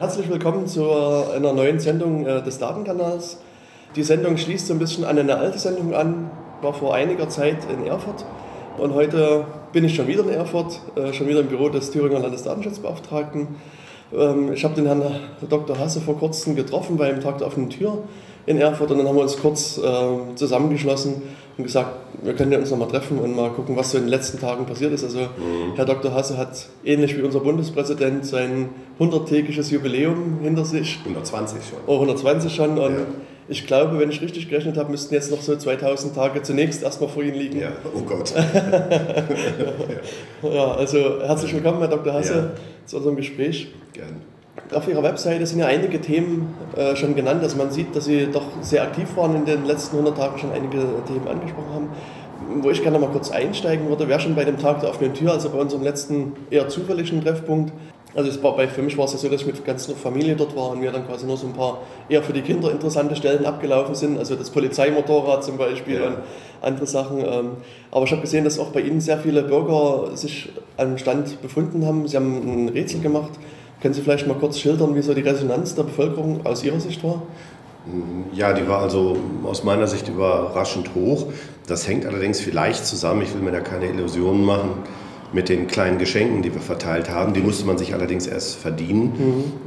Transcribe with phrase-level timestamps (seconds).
[0.00, 3.36] Herzlich willkommen zu einer neuen Sendung äh, des Datenkanals.
[3.96, 6.30] Die Sendung schließt so ein bisschen an eine alte Sendung an,
[6.62, 8.24] war vor einiger Zeit in Erfurt
[8.78, 9.44] und heute
[9.74, 13.48] bin ich schon wieder in Erfurt, äh, schon wieder im Büro des Thüringer Landesdatenschutzbeauftragten.
[14.16, 15.02] Ähm, ich habe den Herrn
[15.46, 15.78] Dr.
[15.78, 17.98] Hasse vor kurzem getroffen beim Tag der offenen Tür
[18.46, 21.22] in Erfurt und dann haben wir uns kurz äh, zusammengeschlossen
[21.56, 24.10] und gesagt, wir können ja uns nochmal treffen und mal gucken, was so in den
[24.10, 25.04] letzten Tagen passiert ist.
[25.04, 25.74] Also mhm.
[25.76, 26.12] Herr Dr.
[26.12, 30.98] Hasse hat ähnlich wie unser Bundespräsident sein 100-tägiges Jubiläum hinter sich.
[31.04, 31.78] 120 schon.
[31.86, 32.78] Oh, 120 schon.
[32.78, 33.06] Und ja.
[33.48, 37.08] ich glaube, wenn ich richtig gerechnet habe, müssten jetzt noch so 2000 Tage zunächst erstmal
[37.08, 37.60] vor Ihnen liegen.
[37.60, 38.34] Ja, oh Gott.
[40.42, 42.12] ja, also herzlich willkommen, Herr Dr.
[42.12, 42.50] Hasse, ja.
[42.86, 43.68] zu unserem Gespräch.
[43.92, 44.16] Gerne.
[44.72, 47.42] Auf Ihrer Webseite sind ja einige Themen äh, schon genannt.
[47.42, 50.52] Also man sieht, dass Sie doch sehr aktiv waren in den letzten 100 Tagen, schon
[50.52, 51.88] einige Themen angesprochen haben.
[52.62, 55.32] Wo ich gerne mal kurz einsteigen würde, wäre schon bei dem Tag der offenen Tür,
[55.32, 57.72] also bei unserem letzten eher zufälligen Treffpunkt.
[58.14, 60.34] Also es war bei, für mich war es ja so, dass ich mit ganzer Familie
[60.34, 61.78] dort war und wir dann quasi nur so ein paar
[62.08, 66.06] eher für die Kinder interessante Stellen abgelaufen sind, also das Polizeimotorrad zum Beispiel ja.
[66.08, 66.16] und
[66.60, 67.20] andere Sachen.
[67.20, 67.50] Ähm.
[67.92, 71.86] Aber ich habe gesehen, dass auch bei Ihnen sehr viele Bürger sich am Stand befunden
[71.86, 72.08] haben.
[72.08, 73.30] Sie haben ein Rätsel gemacht
[73.80, 77.02] können Sie vielleicht mal kurz schildern, wie so die Resonanz der Bevölkerung aus Ihrer Sicht
[77.02, 77.22] war?
[78.34, 81.26] Ja, die war also aus meiner Sicht überraschend hoch.
[81.66, 84.70] Das hängt allerdings vielleicht zusammen, ich will mir da keine Illusionen machen,
[85.32, 87.32] mit den kleinen Geschenken, die wir verteilt haben.
[87.32, 89.12] Die musste man sich allerdings erst verdienen,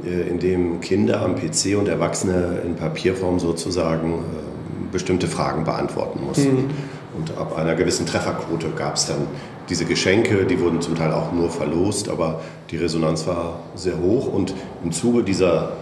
[0.04, 0.10] mhm.
[0.10, 6.54] Äh, indem Kinder am PC und Erwachsene in Papierform sozusagen äh, bestimmte Fragen beantworten mussten.
[6.54, 6.70] Mhm.
[7.16, 9.26] Und ab einer gewissen Trefferquote gab es dann
[9.68, 14.26] diese Geschenke, die wurden zum Teil auch nur verlost, aber die Resonanz war sehr hoch
[14.32, 15.72] und im Zuge dieser,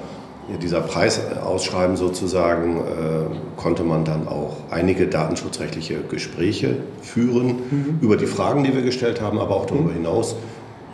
[0.62, 7.98] dieser Preisausschreiben sozusagen äh, konnte man dann auch einige datenschutzrechtliche Gespräche führen mhm.
[8.00, 9.94] über die Fragen, die wir gestellt haben, aber auch darüber mhm.
[9.94, 10.36] hinaus.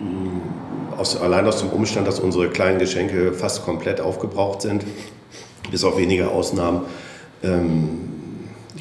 [0.00, 4.84] Mh, aus, allein aus dem Umstand, dass unsere kleinen Geschenke fast komplett aufgebraucht sind,
[5.70, 6.82] bis auf wenige Ausnahmen,
[7.42, 8.17] ähm,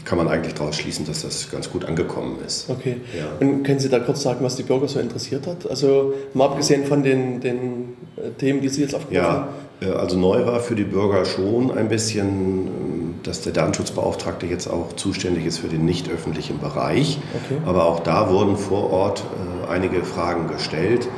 [0.07, 2.69] kann man eigentlich daraus schließen, dass das ganz gut angekommen ist.
[2.69, 3.01] Okay.
[3.15, 3.25] Ja.
[3.45, 5.69] Und können Sie da kurz sagen, was die Bürger so interessiert hat?
[5.69, 9.47] Also mal abgesehen von den, den äh, Themen, die Sie jetzt aufgegriffen haben.
[9.81, 14.45] Ja, äh, also neu war für die Bürger schon ein bisschen, ähm, dass der Datenschutzbeauftragte
[14.45, 17.19] jetzt auch zuständig ist für den nicht öffentlichen Bereich.
[17.45, 17.59] Okay.
[17.65, 19.25] Aber auch da wurden vor Ort
[19.65, 21.09] äh, einige Fragen gestellt.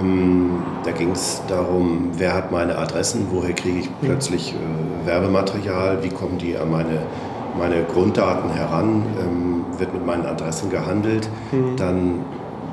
[0.00, 4.54] Ähm, da ging es darum, wer hat meine Adressen, woher kriege ich plötzlich
[5.04, 7.00] Werbematerial, wie kommen die an meine
[7.58, 11.28] meine Grunddaten heran, ähm, wird mit meinen Adressen gehandelt.
[11.52, 11.76] Mhm.
[11.76, 12.24] Dann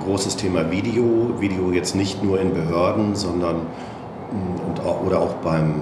[0.06, 5.34] großes Thema Video, Video jetzt nicht nur in Behörden, sondern mm, und auch, oder auch
[5.36, 5.82] beim,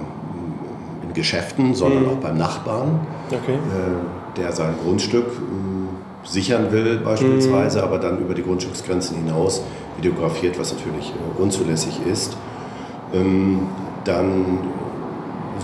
[1.02, 2.08] in Geschäften, sondern mhm.
[2.10, 3.54] auch beim Nachbarn, okay.
[3.54, 7.84] äh, der sein Grundstück äh, sichern will beispielsweise, mhm.
[7.84, 9.62] aber dann über die Grundstücksgrenzen hinaus
[9.96, 12.36] videografiert, was natürlich äh, unzulässig ist.
[13.12, 13.60] Ähm,
[14.04, 14.58] dann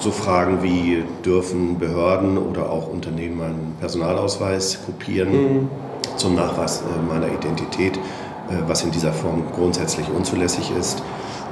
[0.01, 5.69] so Fragen wie, dürfen Behörden oder auch Unternehmen meinen Personalausweis kopieren mhm.
[6.17, 11.03] zum Nachweis äh, meiner Identität, äh, was in dieser Form grundsätzlich unzulässig ist.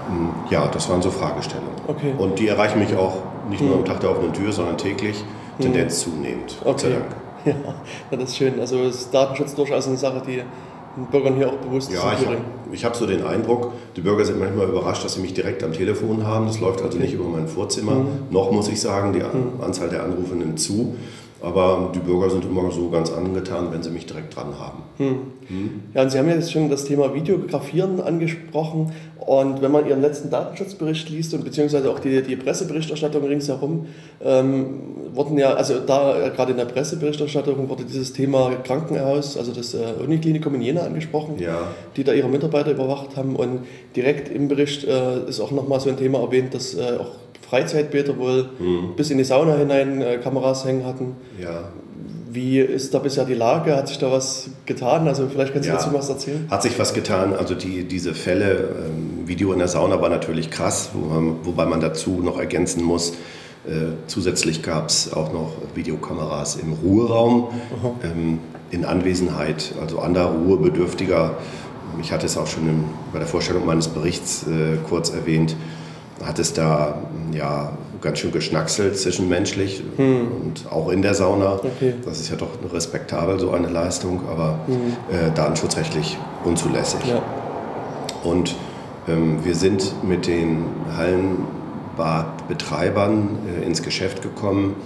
[0.09, 1.71] Hm, ja, das waren so Fragestellungen.
[1.87, 2.15] Okay.
[2.17, 3.19] Und die erreichen mich auch
[3.51, 3.85] nicht nur am mhm.
[3.85, 5.23] Tag der offenen Tür, sondern täglich,
[5.59, 5.63] mhm.
[5.63, 6.57] Tendenz zunehmend.
[6.61, 6.65] Okay.
[6.65, 7.07] Gott sei Dank.
[8.11, 8.59] Ja, das ist schön.
[8.61, 10.43] Also ist Datenschutz durchaus eine Sache, die
[10.99, 12.23] den Bürgern hier auch bewusst ja, ist.
[12.23, 12.33] Ja,
[12.73, 15.63] ich habe hab so den Eindruck, die Bürger sind manchmal überrascht, dass sie mich direkt
[15.63, 16.47] am Telefon haben.
[16.47, 17.95] Das läuft also nicht über mein Vorzimmer.
[17.95, 18.09] Mhm.
[18.31, 19.63] Noch muss ich sagen, die mhm.
[19.63, 20.97] Anzahl der Anrufe nimmt zu.
[21.41, 24.83] Aber die Bürger sind immer so ganz angetan, wenn sie mich direkt dran haben.
[24.97, 25.19] Hm.
[25.47, 25.83] Hm.
[25.95, 28.93] Ja, und Sie haben ja jetzt schon das Thema Videografieren angesprochen.
[29.19, 33.87] Und wenn man Ihren letzten Datenschutzbericht liest und beziehungsweise auch die, die Presseberichterstattung ringsherum,
[34.25, 34.81] ähm,
[35.13, 39.75] wurden ja, also da äh, gerade in der Presseberichterstattung wurde dieses Thema Krankenhaus, also das
[39.75, 41.69] äh, Uniklinikum in Jena angesprochen, ja.
[41.97, 43.37] die da ihre Mitarbeiter überwacht haben.
[43.37, 43.61] Und
[43.95, 47.11] direkt im Bericht äh, ist auch nochmal so ein Thema erwähnt, dass äh, auch
[47.49, 48.95] Freizeitbäder wohl mhm.
[48.97, 51.17] bis in die Sauna hinein äh, Kameras hängen hatten.
[51.41, 51.71] Ja.
[52.31, 53.75] Wie ist da bisher die Lage?
[53.75, 55.09] Hat sich da was getan?
[55.09, 56.47] Also vielleicht kannst du ja, dazu was erzählen.
[56.51, 57.35] Hat sich was getan.
[57.35, 61.65] Also die, diese Fälle, ähm, Video in der Sauna war natürlich krass, wo man, wobei
[61.65, 63.15] man dazu noch ergänzen muss,
[63.67, 67.49] äh, zusätzlich gab es auch noch Videokameras im Ruheraum
[68.05, 68.41] ähm,
[68.71, 71.37] in Anwesenheit, also anderer Ruhebedürftiger.
[72.01, 75.57] Ich hatte es auch schon im, bei der Vorstellung meines Berichts äh, kurz erwähnt
[76.25, 80.29] hat es da ja ganz schön geschnackselt zwischenmenschlich hm.
[80.29, 81.55] und auch in der Sauna.
[81.55, 81.95] Okay.
[82.05, 84.97] Das ist ja doch respektabel, so eine Leistung, aber hm.
[85.11, 87.01] äh, datenschutzrechtlich unzulässig.
[87.07, 87.23] Ja.
[88.23, 88.55] Und
[89.09, 90.65] ähm, wir sind mit den
[90.97, 94.77] Hallenbadbetreibern äh, ins Geschäft gekommen,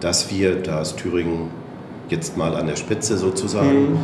[0.00, 1.50] dass wir, da ist Thüringen
[2.08, 3.96] jetzt mal an der Spitze sozusagen, hm.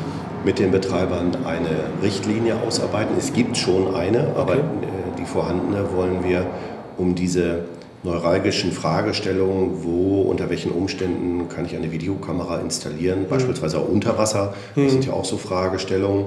[0.44, 3.15] mit den Betreibern eine Richtlinie ausarbeiten.
[3.19, 4.41] Es gibt schon eine, okay.
[4.41, 4.59] aber äh,
[5.19, 6.47] die vorhandene wollen wir
[7.00, 7.64] um diese
[8.02, 13.29] neuralgischen Fragestellungen, wo, unter welchen Umständen kann ich eine Videokamera installieren, mhm.
[13.29, 14.55] beispielsweise auch unter Wasser.
[14.75, 14.91] Das mhm.
[14.91, 16.26] sind ja auch so Fragestellungen.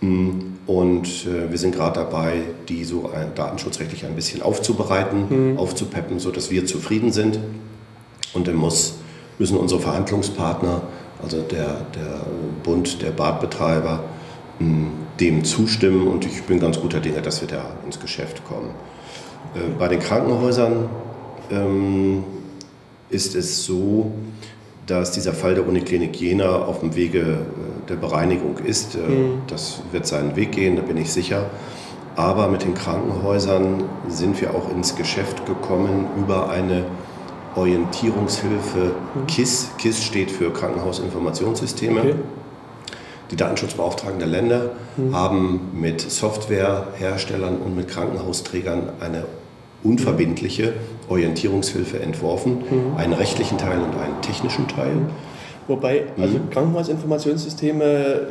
[0.00, 0.30] Mm,
[0.66, 5.58] und äh, wir sind gerade dabei, die so datenschutzrechtlich ein bisschen aufzubereiten, mhm.
[5.58, 7.38] aufzupeppen, sodass wir zufrieden sind.
[8.32, 8.94] Und dann muss,
[9.38, 10.82] müssen unsere Verhandlungspartner,
[11.22, 12.26] also der, der
[12.62, 14.04] Bund der Badbetreiber,
[14.60, 14.86] mm,
[15.20, 16.08] dem zustimmen.
[16.08, 18.70] Und ich bin ganz guter Dinge, dass wir da ins Geschäft kommen.
[19.54, 20.88] Äh, bei den Krankenhäusern
[21.50, 22.24] ähm,
[23.10, 24.12] ist es so,
[24.86, 28.94] dass dieser Fall der Uniklinik Jena auf dem Wege äh, der Bereinigung ist.
[28.94, 29.42] Äh, mhm.
[29.46, 31.46] Das wird seinen Weg gehen, da bin ich sicher.
[32.16, 36.84] Aber mit den Krankenhäusern sind wir auch ins Geschäft gekommen über eine
[37.54, 39.26] Orientierungshilfe mhm.
[39.26, 39.70] KISS.
[39.78, 42.00] KISS steht für Krankenhausinformationssysteme.
[42.00, 42.14] Okay.
[43.32, 45.16] Die Datenschutzbeauftragten der Länder mhm.
[45.16, 49.24] haben mit Softwareherstellern und mit Krankenhausträgern eine
[49.82, 50.74] unverbindliche
[51.08, 52.96] Orientierungshilfe entworfen, mhm.
[52.96, 54.92] einen rechtlichen Teil und einen technischen Teil.
[55.66, 56.50] Wobei, also mhm.
[56.50, 58.28] Krankenhausinformationssysteme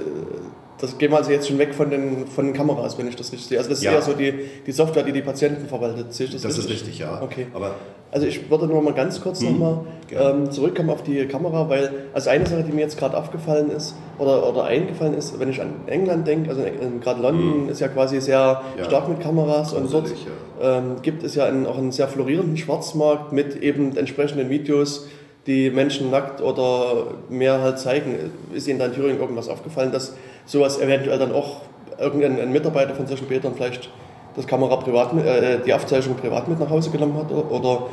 [0.81, 3.31] das gehen wir also jetzt schon weg von den, von den Kameras, wenn ich das
[3.31, 3.57] richtig sehe.
[3.59, 3.93] Also das ist ja.
[3.93, 4.33] eher so die,
[4.65, 6.11] die Software, die die Patienten verwaltet.
[6.11, 6.73] Sehe ich das, das richtig?
[6.73, 7.21] ist richtig, ja.
[7.21, 7.47] Okay.
[7.53, 7.75] Aber
[8.11, 9.79] also ich würde nur mal ganz kurz hm, nochmal
[10.11, 13.95] ähm, zurückkommen auf die Kamera, weil also eine Sache, die mir jetzt gerade aufgefallen ist
[14.17, 16.63] oder, oder eingefallen ist, wenn ich an England denke, also
[16.99, 17.69] gerade London hm.
[17.69, 18.83] ist ja quasi sehr ja.
[18.83, 20.79] stark mit Kameras und dort ja.
[20.79, 25.07] ähm, gibt es ja einen, auch einen sehr florierenden Schwarzmarkt mit eben entsprechenden Videos,
[25.47, 28.15] die Menschen nackt oder mehr halt zeigen.
[28.53, 30.15] Ist Ihnen da in Thüringen irgendwas aufgefallen, dass
[30.45, 31.61] sowas eventuell dann auch
[31.99, 33.89] irgendein Mitarbeiter von solchen Bildern vielleicht
[34.35, 37.87] das Kamera privat, äh, die Aufzeichnung privat mit nach Hause genommen hat oder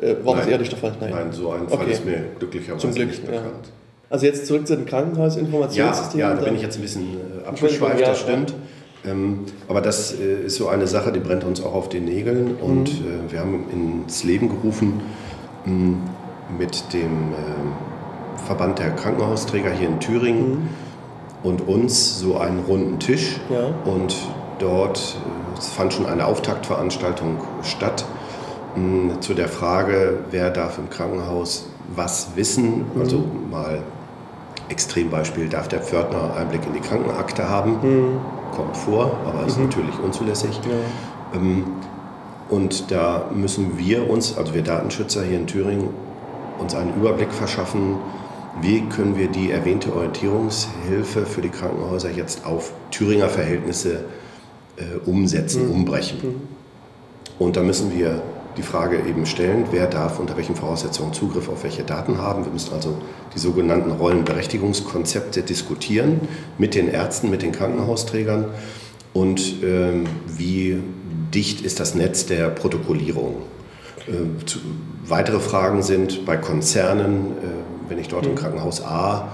[0.00, 0.92] äh, war das eher nicht der Fall?
[1.00, 1.92] Nein, Nein so ein Fall okay.
[1.92, 3.44] ist mir glücklicherweise Zum Glück, nicht bekannt.
[3.44, 3.72] Ja.
[4.08, 6.20] Also jetzt zurück zu den Krankenhausinformationssystemen.
[6.20, 8.54] Ja, ja, da bin ich jetzt ein bisschen äh, abgeschweift, das stimmt.
[9.04, 12.56] Ähm, aber das äh, ist so eine Sache, die brennt uns auch auf den Nägeln
[12.56, 13.28] und mhm.
[13.28, 15.00] äh, wir haben ins Leben gerufen
[15.64, 15.96] mh,
[16.58, 20.50] mit dem äh, Verband der Krankenhausträger hier in Thüringen.
[20.50, 20.68] Mhm
[21.42, 23.40] und uns so einen runden Tisch.
[23.48, 23.74] Ja.
[23.90, 24.14] Und
[24.58, 25.16] dort
[25.58, 28.04] äh, fand schon eine Auftaktveranstaltung statt
[28.74, 32.86] hm, zu der Frage, wer darf im Krankenhaus was wissen.
[32.94, 33.00] Mhm.
[33.00, 33.82] Also mal
[34.68, 37.78] Extrembeispiel, darf der Pförtner Einblick in die Krankenakte haben?
[37.82, 38.20] Mhm.
[38.54, 39.64] Kommt vor, aber ist mhm.
[39.64, 40.60] natürlich unzulässig.
[40.64, 41.38] Ja.
[41.38, 41.64] Ähm,
[42.48, 45.88] und da müssen wir uns, also wir Datenschützer hier in Thüringen,
[46.58, 47.96] uns einen Überblick verschaffen,
[48.62, 54.04] wie können wir die erwähnte Orientierungshilfe für die Krankenhäuser jetzt auf Thüringer Verhältnisse
[54.76, 55.72] äh, umsetzen, mhm.
[55.72, 56.18] umbrechen?
[56.22, 56.34] Mhm.
[57.38, 58.22] Und da müssen wir
[58.56, 62.44] die Frage eben stellen, wer darf unter welchen Voraussetzungen Zugriff auf welche Daten haben.
[62.44, 62.98] Wir müssen also
[63.34, 66.20] die sogenannten Rollenberechtigungskonzepte diskutieren
[66.58, 68.46] mit den Ärzten, mit den Krankenhausträgern
[69.12, 70.82] und äh, wie
[71.32, 73.36] dicht ist das Netz der Protokollierung.
[74.06, 74.58] Äh, zu,
[75.06, 78.36] weitere Fragen sind bei Konzernen, äh, wenn ich dort im mhm.
[78.36, 79.28] Krankenhaus A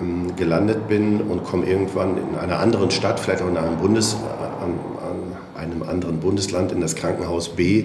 [0.00, 4.14] ähm, gelandet bin und komme irgendwann in einer anderen Stadt, vielleicht auch in einem, Bundes,
[4.14, 4.74] äh, an,
[5.06, 7.84] an einem anderen Bundesland in das Krankenhaus B,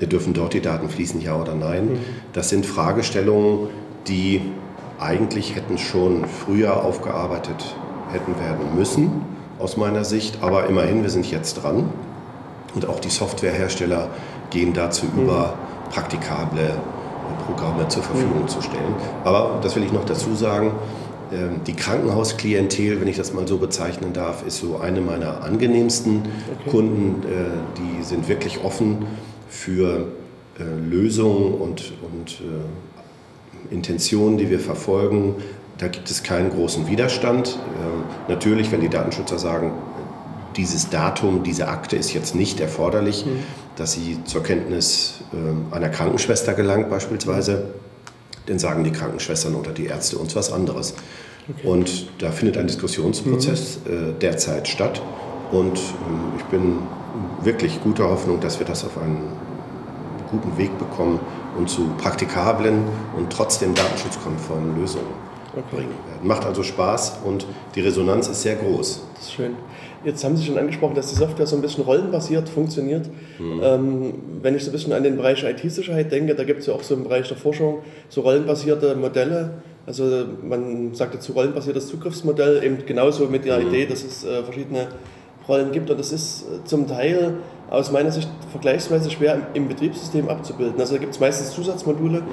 [0.00, 1.84] dürfen dort die Daten fließen, ja oder nein?
[1.84, 1.98] Mhm.
[2.32, 3.68] Das sind Fragestellungen,
[4.08, 4.40] die
[4.98, 7.76] eigentlich hätten schon früher aufgearbeitet
[8.10, 9.22] hätten werden müssen,
[9.58, 10.38] aus meiner Sicht.
[10.42, 11.90] Aber immerhin, wir sind jetzt dran.
[12.74, 14.08] Und auch die Softwarehersteller
[14.50, 15.22] gehen dazu mhm.
[15.22, 15.54] über,
[15.90, 16.70] praktikable
[17.32, 18.48] Programme zur Verfügung mhm.
[18.48, 18.94] zu stellen.
[19.24, 20.72] Aber das will ich noch dazu sagen,
[21.32, 26.22] ähm, die Krankenhausklientel, wenn ich das mal so bezeichnen darf, ist so eine meiner angenehmsten
[26.60, 26.70] okay.
[26.70, 27.22] Kunden.
[27.22, 29.06] Äh, die sind wirklich offen
[29.48, 30.08] für
[30.58, 35.36] äh, Lösungen und, und äh, Intentionen, die wir verfolgen.
[35.78, 37.58] Da gibt es keinen großen Widerstand.
[37.80, 39.72] Ähm, natürlich, wenn die Datenschützer sagen,
[40.56, 43.42] dieses Datum, diese Akte ist jetzt nicht erforderlich, mhm.
[43.76, 47.70] Dass sie zur Kenntnis äh, einer Krankenschwester gelangt beispielsweise,
[48.46, 50.94] dann sagen die Krankenschwestern oder die Ärzte uns was anderes.
[51.48, 51.66] Okay.
[51.66, 54.10] Und da findet ein Diskussionsprozess mhm.
[54.10, 55.02] äh, derzeit statt
[55.50, 55.80] und äh,
[56.38, 56.78] ich bin
[57.42, 59.32] wirklich guter Hoffnung, dass wir das auf einen
[60.30, 61.20] guten Weg bekommen
[61.58, 62.84] und zu praktikablen
[63.16, 65.06] und trotzdem datenschutzkonformen Lösungen
[65.52, 65.62] okay.
[65.70, 66.26] bringen werden.
[66.26, 69.02] Macht also Spaß und die Resonanz ist sehr groß.
[69.14, 69.56] Das ist schön.
[70.04, 73.08] Jetzt haben Sie schon angesprochen, dass die Software so ein bisschen rollenbasiert funktioniert.
[73.38, 73.60] Mhm.
[73.62, 76.74] Ähm, wenn ich so ein bisschen an den Bereich IT-Sicherheit denke, da gibt es ja
[76.74, 77.78] auch so im Bereich der Forschung
[78.08, 79.62] so rollenbasierte Modelle.
[79.86, 83.68] Also man sagt dazu rollenbasiertes Zugriffsmodell, eben genauso mit der mhm.
[83.68, 84.88] Idee, dass es äh, verschiedene
[85.48, 85.90] Rollen gibt.
[85.90, 87.34] Und das ist äh, zum Teil
[87.72, 90.78] aus meiner Sicht vergleichsweise schwer im, Betriebssystem abzubilden.
[90.78, 92.20] Also da gibt es meistens Zusatzmodule.
[92.20, 92.24] Mhm.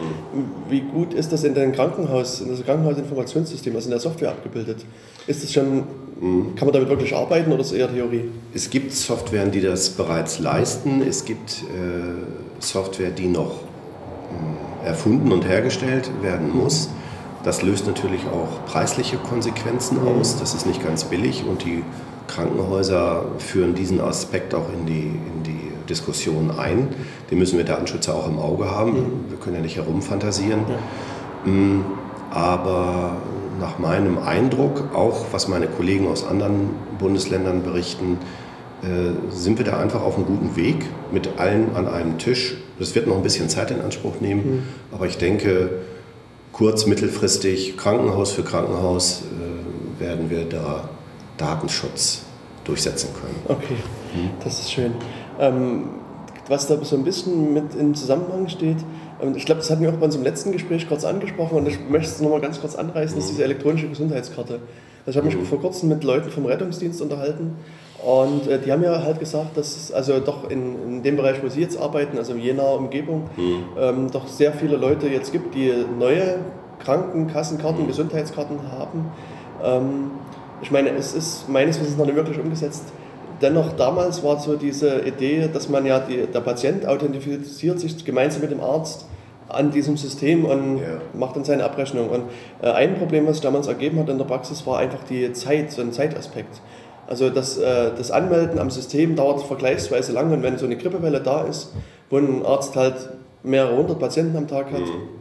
[0.69, 4.84] Wie gut ist das in dem Krankenhaus, in das Krankenhausinformationssystem, also in der Software abgebildet?
[5.27, 5.84] Ist das schon,
[6.19, 6.55] mhm.
[6.55, 8.25] kann man damit wirklich arbeiten oder ist es eher Theorie?
[8.53, 11.01] Es gibt Softwaren, die das bereits leisten.
[11.01, 16.89] Es gibt äh, Software, die noch hm, erfunden und hergestellt werden muss.
[17.46, 20.19] Das löst natürlich auch preisliche Konsequenzen mhm.
[20.19, 20.38] aus.
[20.38, 21.81] Das ist nicht ganz billig und die
[22.29, 26.89] Krankenhäuser führen diesen Aspekt auch in die, in die Diskussion ein.
[27.29, 28.93] Den müssen wir Datenschützer auch im Auge haben.
[28.93, 29.29] Mhm.
[29.29, 30.62] Wir können ja nicht herumfantasieren.
[30.67, 30.75] Ja.
[31.45, 31.86] Hm,
[32.31, 33.17] aber
[33.59, 36.69] nach meinem Eindruck, auch was meine Kollegen aus anderen
[37.00, 38.19] Bundesländern berichten,
[38.83, 42.55] äh, sind wir da einfach auf einem guten Weg mit allen an einem Tisch.
[42.77, 44.63] Das wird noch ein bisschen Zeit in Anspruch nehmen, mhm.
[44.91, 45.69] aber ich denke,
[46.53, 50.88] kurz-, mittelfristig, Krankenhaus für Krankenhaus, äh, werden wir da
[51.39, 52.24] Datenschutz
[52.63, 53.36] durchsetzen können.
[53.48, 53.77] Okay,
[54.13, 54.29] mhm.
[54.43, 54.93] das ist schön.
[55.39, 55.86] Ähm,
[56.48, 58.77] was da so ein bisschen mit im Zusammenhang steht,
[59.22, 61.79] ähm, ich glaube, das hatten wir auch bei unserem letzten Gespräch kurz angesprochen und ich
[61.89, 64.60] möchte es nochmal ganz kurz anreißen, das ist diese elektronische Gesundheitskarte.
[65.05, 65.46] Also ich habe mich mhm.
[65.46, 67.55] vor kurzem mit Leuten vom Rettungsdienst unterhalten
[68.03, 71.43] und äh, die haben ja halt gesagt, dass es also doch in, in dem Bereich,
[71.43, 73.63] wo sie jetzt arbeiten, also in jener Umgebung, mhm.
[73.79, 76.38] ähm, doch sehr viele Leute jetzt gibt, die neue
[76.79, 77.88] Krankenkassenkarten, mhm.
[77.88, 79.12] Gesundheitskarten haben.
[79.63, 80.12] Ähm,
[80.61, 82.85] ich meine, es ist meines Wissens noch nicht wirklich umgesetzt.
[83.41, 88.41] Dennoch damals war so diese Idee, dass man ja die, der Patient authentifiziert sich gemeinsam
[88.41, 89.05] mit dem Arzt
[89.47, 91.01] an diesem System und ja.
[91.13, 92.09] macht dann seine Abrechnung.
[92.09, 92.23] Und
[92.61, 95.71] äh, ein Problem, was sich damals ergeben hat in der Praxis, war einfach die Zeit,
[95.71, 96.61] so ein Zeitaspekt.
[97.07, 101.21] Also das, äh, das Anmelden am System dauert vergleichsweise lang und wenn so eine Grippewelle
[101.21, 101.73] da ist,
[102.09, 103.09] wo ein Arzt halt
[103.41, 105.18] mehrere hundert Patienten am Tag hat, mhm.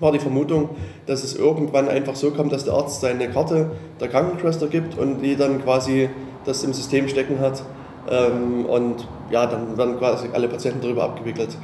[0.00, 0.70] War die Vermutung,
[1.06, 5.20] dass es irgendwann einfach so kommt, dass der Arzt seine Karte der Krankenschwester gibt und
[5.20, 6.08] die dann quasi
[6.44, 7.62] das im System stecken hat.
[8.10, 11.56] Ähm, und ja, dann werden quasi alle Patienten darüber abgewickelt.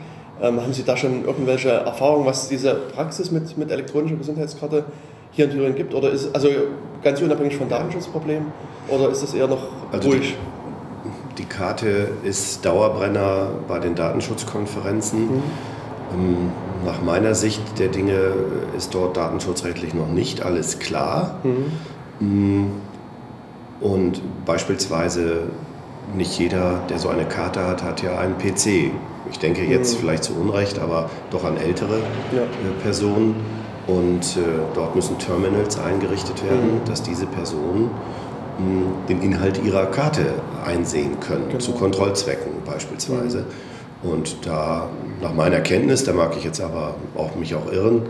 [0.43, 4.85] Ähm, haben Sie da schon irgendwelche Erfahrungen, was diese Praxis mit, mit elektronischer Gesundheitskarte
[5.31, 5.95] hier in Thüringen gibt?
[5.95, 6.49] Oder ist also
[7.03, 8.53] ganz unabhängig von Datenschutzproblemen?
[8.88, 10.37] Oder ist es eher noch also ruhig?
[11.37, 15.21] Die, die, Karte ist Dauerbrenner bei den Datenschutzkonferenzen.
[15.21, 15.43] Mhm.
[16.12, 16.53] Ähm,
[16.85, 18.33] nach meiner Sicht der Dinge
[18.76, 21.41] ist dort datenschutzrechtlich noch nicht alles klar.
[21.43, 21.73] Mhm.
[22.21, 22.71] Mm,
[23.81, 25.49] und beispielsweise
[26.14, 28.93] nicht jeder, der so eine Karte hat, hat ja einen PC.
[29.31, 30.00] Ich denke jetzt mhm.
[30.00, 31.99] vielleicht zu Unrecht, aber doch an ältere
[32.33, 32.43] ja.
[32.43, 33.37] Äh, Personen.
[33.87, 34.41] Und äh,
[34.75, 36.85] dort müssen Terminals eingerichtet werden, mhm.
[36.87, 37.91] dass diese Personen
[38.59, 40.26] mh, den Inhalt ihrer Karte
[40.64, 41.59] einsehen können, genau.
[41.59, 43.41] zu Kontrollzwecken beispielsweise.
[43.41, 43.74] Mhm.
[44.04, 44.88] Und da,
[45.20, 48.02] nach meiner Kenntnis, da mag ich jetzt aber auch mich auch irren,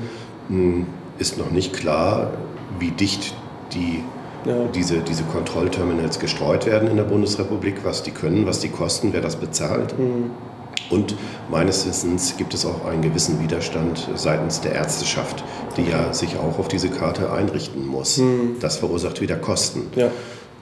[0.49, 0.87] mh,
[1.19, 2.33] ist noch nicht klar,
[2.79, 3.35] wie dicht
[3.73, 4.03] die
[4.45, 4.67] ja.
[4.75, 9.21] diese, diese Kontrollterminals gestreut werden in der Bundesrepublik, was die können, was die kosten, wer
[9.21, 9.99] das bezahlt.
[9.99, 10.31] Mhm.
[10.91, 11.17] Und
[11.51, 15.43] meines Wissens gibt es auch einen gewissen Widerstand seitens der Ärzteschaft,
[15.77, 18.19] die ja sich auch auf diese Karte einrichten muss.
[18.19, 18.57] Mhm.
[18.61, 19.87] Das verursacht wieder Kosten.
[19.97, 20.11] Ja.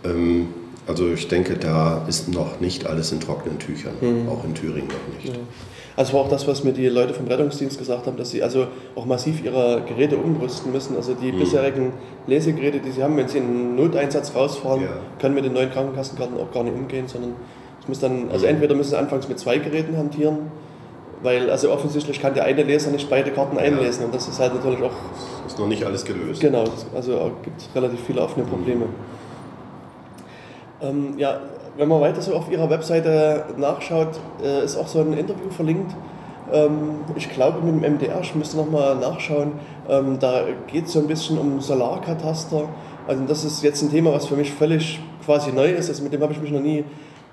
[0.05, 0.49] Ähm,
[0.87, 4.29] also ich denke, da ist noch nicht alles in trockenen Tüchern, mhm.
[4.29, 5.35] auch in Thüringen noch nicht.
[5.35, 5.41] Ja.
[5.95, 8.67] Also war auch das, was mir die Leute vom Rettungsdienst gesagt haben, dass sie also
[8.95, 10.97] auch massiv ihre Geräte umrüsten müssen.
[10.97, 11.39] Also die mhm.
[11.39, 11.93] bisherigen
[12.27, 14.89] Lesegeräte, die sie haben, wenn sie in einen Noteinsatz rausfahren, ja.
[15.21, 17.35] können mit den neuen Krankenkassenkarten auch gar nicht umgehen, sondern
[17.81, 18.53] es muss dann, also mhm.
[18.53, 20.51] entweder müssen sie anfangs mit zwei Geräten hantieren,
[21.23, 24.07] weil also offensichtlich kann der eine Leser nicht beide Karten einlesen ja.
[24.07, 24.93] und das ist halt natürlich auch.
[25.47, 26.41] Ist noch nicht alles gelöst.
[26.41, 28.87] Genau, also gibt es relativ viele offene Probleme.
[28.87, 29.12] Mhm.
[30.83, 31.41] Ähm, ja,
[31.77, 35.95] wenn man weiter so auf ihrer Webseite nachschaut, äh, ist auch so ein Interview verlinkt.
[36.53, 39.53] Ähm, ich glaube mit dem MDR, ich müsste nochmal nachschauen,
[39.89, 42.69] ähm, da geht es so ein bisschen um Solarkataster.
[43.07, 45.89] Also das ist jetzt ein Thema, was für mich völlig quasi neu ist.
[45.89, 46.85] Also mit dem habe ich mich noch nie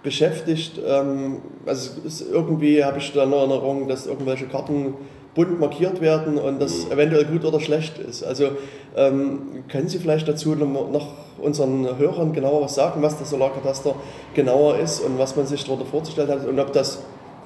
[0.03, 0.79] beschäftigt.
[0.85, 1.91] Ähm, also
[2.31, 4.93] irgendwie habe ich da eine Erinnerung, dass irgendwelche Karten
[5.39, 6.91] bunt markiert werden und das mhm.
[6.91, 8.25] eventuell gut oder schlecht ist.
[8.25, 8.49] Also
[8.97, 13.95] ähm, können Sie vielleicht dazu noch unseren Hörern genauer was sagen, was der Solarkataster
[14.33, 16.99] genauer ist und was man sich darunter vorzustellen hat und ob das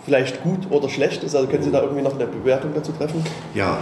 [0.05, 1.35] vielleicht gut oder schlecht ist?
[1.35, 3.23] Also können Sie da irgendwie noch eine Bewertung dazu treffen?
[3.53, 3.77] Ja,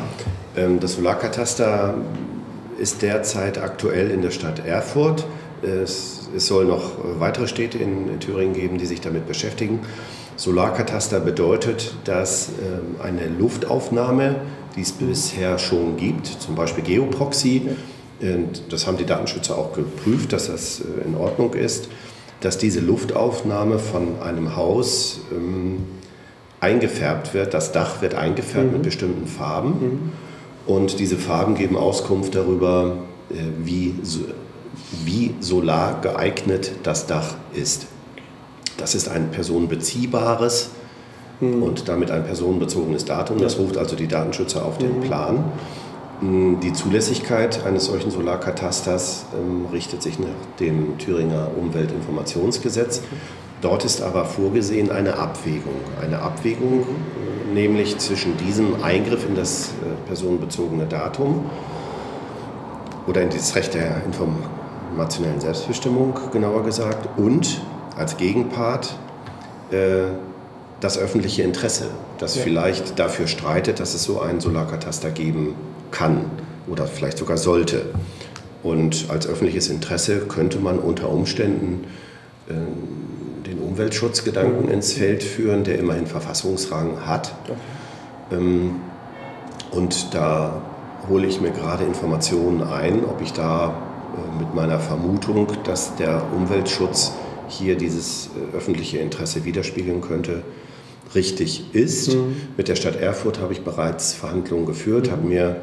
[0.58, 1.94] ähm, das Solarkataster
[2.78, 5.26] ist derzeit aktuell in der Stadt Erfurt.
[5.62, 9.80] Es, es soll noch weitere Städte in Thüringen geben, die sich damit beschäftigen.
[10.42, 14.38] Solarkataster bedeutet, dass ähm, eine Luftaufnahme,
[14.76, 17.70] die es bisher schon gibt, zum Beispiel Geoproxy,
[18.70, 21.90] das haben die Datenschützer auch geprüft, dass das äh, in Ordnung ist,
[22.40, 25.84] dass diese Luftaufnahme von einem Haus ähm,
[26.60, 27.54] eingefärbt wird.
[27.54, 28.74] Das Dach wird eingefärbt mhm.
[28.74, 30.12] mit bestimmten Farben mhm.
[30.66, 32.98] und diese Farben geben Auskunft darüber,
[33.30, 33.94] äh, wie,
[35.06, 37.86] wie solar geeignet das Dach ist.
[38.82, 40.72] Das ist ein personenbeziehbares
[41.40, 41.62] mhm.
[41.62, 43.38] und damit ein personenbezogenes Datum.
[43.38, 45.02] Das ruft also die Datenschützer auf den mhm.
[45.02, 45.44] Plan.
[46.20, 50.28] Mm, die Zulässigkeit eines solchen Solarkatasters ähm, richtet sich nach
[50.60, 53.04] dem Thüringer Umweltinformationsgesetz.
[53.62, 55.76] Dort ist aber vorgesehen eine Abwägung.
[56.02, 56.88] Eine Abwägung
[57.54, 61.52] nämlich zwischen diesem Eingriff in das äh, personenbezogene Datum
[63.06, 67.62] oder in das Recht der informationellen Selbstbestimmung, genauer gesagt, und
[68.02, 68.96] als Gegenpart
[69.70, 70.08] äh,
[70.80, 71.86] das öffentliche Interesse,
[72.18, 72.42] das ja.
[72.42, 75.54] vielleicht dafür streitet, dass es so einen Solarkataster geben
[75.92, 76.26] kann
[76.68, 77.86] oder vielleicht sogar sollte.
[78.64, 81.86] Und als öffentliches Interesse könnte man unter Umständen
[82.50, 82.54] äh,
[83.48, 84.72] den Umweltschutzgedanken mhm.
[84.72, 87.34] ins Feld führen, der immerhin Verfassungsrang hat.
[87.44, 88.38] Okay.
[88.38, 88.76] Ähm,
[89.70, 90.60] und da
[91.08, 96.24] hole ich mir gerade Informationen ein, ob ich da äh, mit meiner Vermutung, dass der
[96.36, 97.14] Umweltschutz
[97.52, 100.44] hier dieses äh, öffentliche Interesse widerspiegeln könnte,
[101.14, 102.14] richtig ist.
[102.14, 102.36] Mhm.
[102.58, 105.12] Mit der Stadt Erfurt habe ich bereits Verhandlungen geführt, mhm.
[105.12, 105.62] habe mir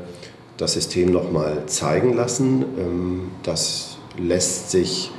[0.57, 2.65] das System nochmal zeigen lassen.
[2.79, 5.11] Ähm, das lässt sich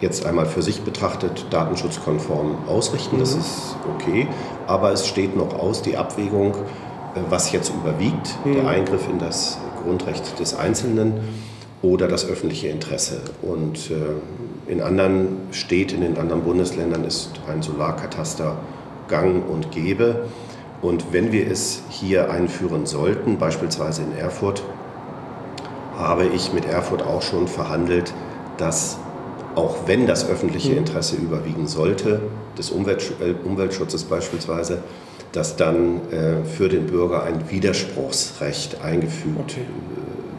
[0.00, 3.40] jetzt einmal für sich betrachtet datenschutzkonform ausrichten, das mhm.
[3.40, 4.28] ist okay,
[4.66, 8.68] aber es steht noch aus die Abwägung, äh, was jetzt überwiegt, der mhm.
[8.68, 11.20] Eingriff in das Grundrecht des Einzelnen
[11.82, 13.20] oder das öffentliche Interesse.
[13.42, 13.94] Und äh,
[14.66, 18.56] in anderen Städten, in anderen Bundesländern ist ein Solarkataster
[19.08, 20.26] gang und gäbe.
[20.82, 24.62] Und wenn wir es hier einführen sollten, beispielsweise in Erfurt,
[25.96, 28.12] habe ich mit Erfurt auch schon verhandelt,
[28.56, 28.98] dass
[29.54, 30.78] auch wenn das öffentliche mhm.
[30.78, 32.20] Interesse überwiegen sollte,
[32.58, 34.78] des äh, Umweltschutzes beispielsweise,
[35.32, 39.66] dass dann äh, für den Bürger ein Widerspruchsrecht eingefügt okay.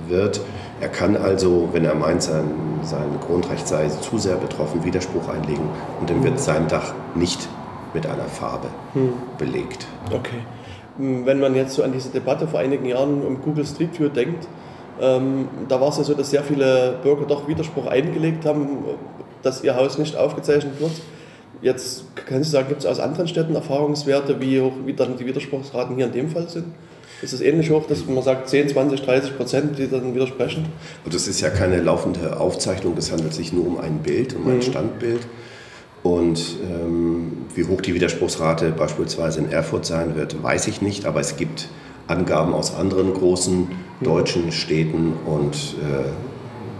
[0.08, 0.42] wird.
[0.82, 5.70] Er kann also, wenn er meint, sein, sein Grundrecht sei zu sehr betroffen, Widerspruch einlegen
[6.02, 7.48] und dann wird sein Dach nicht
[7.94, 9.14] mit einer Farbe hm.
[9.38, 9.88] belegt.
[10.12, 10.42] Okay.
[10.98, 14.48] Wenn man jetzt so an diese Debatte vor einigen Jahren um Google Street View denkt,
[15.02, 18.86] ähm, da war es ja so, dass sehr viele Bürger doch Widerspruch eingelegt haben,
[19.42, 20.94] dass ihr Haus nicht aufgezeichnet wird.
[21.62, 25.26] Jetzt kann ich sagen, gibt es aus anderen Städten Erfahrungswerte, wie hoch wie dann die
[25.26, 26.68] Widerspruchsraten hier in dem Fall sind?
[27.22, 30.66] Ist es ähnlich hoch, dass man sagt 10, 20, 30 Prozent, die dann widersprechen?
[31.04, 34.48] Und das ist ja keine laufende Aufzeichnung, es handelt sich nur um ein Bild, um
[34.48, 34.62] ein mhm.
[34.62, 35.22] Standbild.
[36.04, 41.20] Und ähm, wie hoch die Widerspruchsrate beispielsweise in Erfurt sein wird, weiß ich nicht, aber
[41.20, 41.70] es gibt
[42.08, 43.68] Angaben aus anderen großen
[44.02, 46.10] deutschen Städten und äh,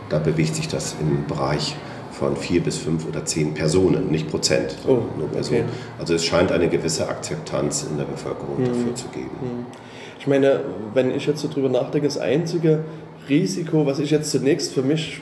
[0.10, 1.76] da bewegt sich das im Bereich
[2.12, 5.62] von vier bis fünf oder zehn Personen, nicht Prozent, oh, nur Personen.
[5.62, 5.70] Okay.
[6.00, 8.66] Also es scheint eine gewisse Akzeptanz in der Bevölkerung mhm.
[8.66, 9.32] dafür zu geben.
[9.42, 9.66] Mhm.
[10.26, 10.62] Ich meine,
[10.96, 12.80] wenn ich jetzt so drüber nachdenke, das einzige
[13.30, 15.22] Risiko, was ich jetzt zunächst für mich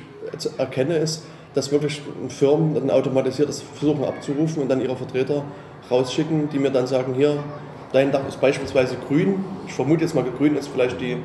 [0.57, 5.43] erkenne, ist, dass wirklich Firmen dann automatisiert das versuchen abzurufen und dann ihre Vertreter
[5.91, 7.35] rausschicken, die mir dann sagen, hier,
[7.91, 9.43] dein Dach ist beispielsweise grün.
[9.67, 11.17] Ich vermute jetzt mal, grün ist vielleicht die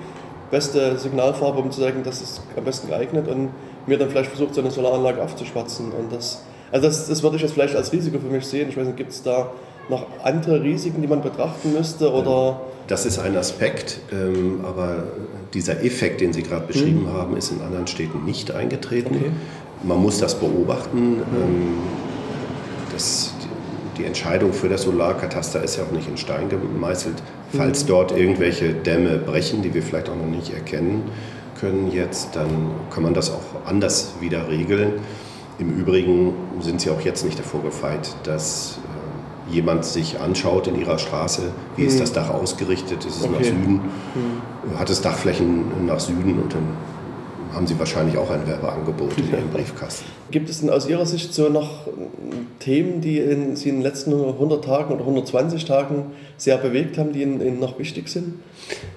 [0.51, 3.51] beste Signalfarbe, um zu sagen, das ist am besten geeignet und
[3.87, 5.93] mir dann vielleicht versucht, so eine Solaranlage aufzuschwatzen.
[5.93, 8.71] Und das, also das, das würde ich jetzt vielleicht als Risiko für mich sehen.
[8.71, 9.53] Ich weiß nicht, gibt es da
[9.89, 12.13] noch andere Risiken, die man betrachten müsste?
[12.13, 12.61] Oder?
[12.87, 15.05] Das ist ein Aspekt, ähm, aber
[15.55, 17.13] dieser Effekt, den Sie gerade beschrieben mhm.
[17.13, 19.17] haben, ist in anderen Städten nicht eingetreten.
[19.17, 19.31] Okay.
[19.83, 21.17] Man muss das beobachten.
[21.17, 21.23] Mhm.
[21.35, 21.79] Ähm,
[22.93, 23.33] das,
[23.97, 27.23] die Entscheidung für das Solarkataster ist ja auch nicht in Stein gemeißelt.
[27.57, 27.89] Falls mhm.
[27.89, 31.03] dort irgendwelche Dämme brechen, die wir vielleicht auch noch nicht erkennen
[31.61, 34.95] können jetzt, dann kann man das auch anders wieder regeln.
[35.59, 38.79] Im Übrigen sind sie auch jetzt nicht davor gefeit, dass
[39.51, 41.43] jemand sich anschaut in ihrer Straße,
[41.77, 41.89] wie mhm.
[41.89, 43.33] ist das Dach ausgerichtet, ist es okay.
[43.33, 44.79] nach Süden, mhm.
[44.79, 46.69] hat es Dachflächen nach Süden und dann
[47.55, 50.05] haben Sie wahrscheinlich auch ein Werbeangebot in Ihrem Briefkasten.
[50.31, 51.89] Gibt es denn aus Ihrer Sicht so noch
[52.61, 57.13] Themen, die in, Sie in den letzten 100 Tagen oder 120 Tagen sehr bewegt haben,
[57.13, 58.35] die Ihnen, Ihnen noch wichtig sind?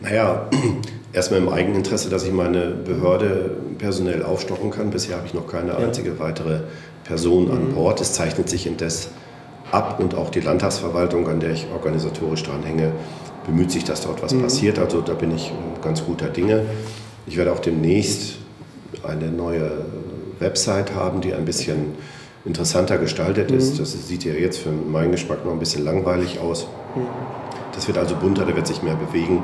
[0.01, 0.49] Naja,
[1.13, 4.91] erstmal im Eigeninteresse, dass ich meine Behörde personell aufstocken kann.
[4.91, 6.59] Bisher habe ich noch keine einzige weitere
[7.03, 7.73] Person an mhm.
[7.73, 8.01] Bord.
[8.01, 9.09] Es zeichnet sich indes
[9.71, 12.91] ab und auch die Landtagsverwaltung, an der ich organisatorisch dran hänge,
[13.45, 14.43] bemüht sich, dass dort was mhm.
[14.43, 14.79] passiert.
[14.79, 16.65] Also da bin ich ganz guter Dinge.
[17.25, 18.37] Ich werde auch demnächst
[19.03, 19.85] eine neue
[20.39, 21.95] Website haben, die ein bisschen
[22.45, 23.75] interessanter gestaltet ist.
[23.75, 23.77] Mhm.
[23.79, 26.67] Das sieht ja jetzt für meinen Geschmack noch ein bisschen langweilig aus.
[26.95, 27.07] Mhm.
[27.73, 29.43] Das wird also bunter, da wird sich mehr bewegen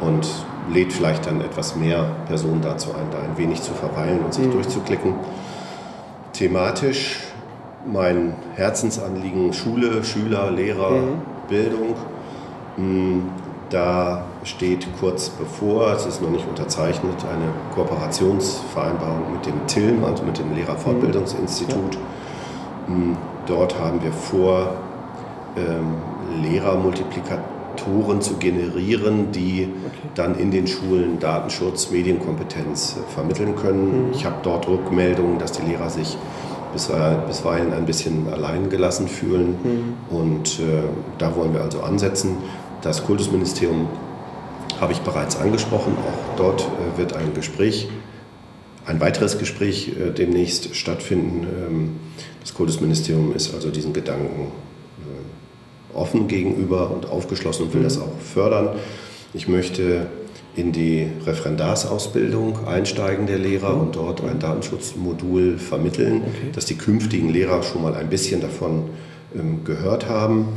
[0.00, 0.26] und
[0.72, 4.46] lädt vielleicht dann etwas mehr Personen dazu ein, da ein wenig zu verweilen und sich
[4.46, 4.52] mhm.
[4.52, 5.14] durchzuklicken.
[6.32, 7.18] Thematisch
[7.86, 11.20] mein Herzensanliegen Schule, Schüler, Lehrer, mhm.
[11.48, 11.94] Bildung.
[12.76, 13.22] Hm,
[13.70, 20.24] da steht kurz bevor, es ist noch nicht unterzeichnet, eine Kooperationsvereinbarung mit dem TILM, also
[20.24, 21.94] mit dem Lehrerfortbildungsinstitut.
[21.94, 22.00] Ja.
[22.86, 24.70] Hm, dort haben wir vor,
[25.56, 25.96] ähm,
[26.42, 30.08] Lehrermultiplikatoren zu generieren, die okay.
[30.14, 34.08] dann in den Schulen Datenschutz, Medienkompetenz äh, vermitteln können.
[34.08, 34.12] Mhm.
[34.12, 36.16] Ich habe dort Rückmeldungen, dass die Lehrer sich
[36.72, 39.56] bisweilen ein bisschen allein gelassen fühlen.
[39.62, 40.16] Mhm.
[40.16, 40.82] Und äh,
[41.18, 42.36] da wollen wir also ansetzen.
[42.82, 43.88] Das Kultusministerium
[44.80, 45.94] habe ich bereits angesprochen.
[45.96, 47.88] Auch dort äh, wird ein Gespräch,
[48.86, 51.46] ein weiteres Gespräch äh, demnächst stattfinden.
[51.46, 51.96] Ähm,
[52.40, 54.52] das Kultusministerium ist also diesen Gedanken
[55.00, 57.84] äh, offen gegenüber und aufgeschlossen und will mhm.
[57.84, 58.70] das auch fördern.
[59.34, 60.06] Ich möchte
[60.58, 63.80] in die Referendarsausbildung einsteigen der Lehrer mhm.
[63.80, 66.50] und dort ein Datenschutzmodul vermitteln, okay.
[66.52, 68.90] dass die künftigen Lehrer schon mal ein bisschen davon
[69.34, 70.48] ähm, gehört haben.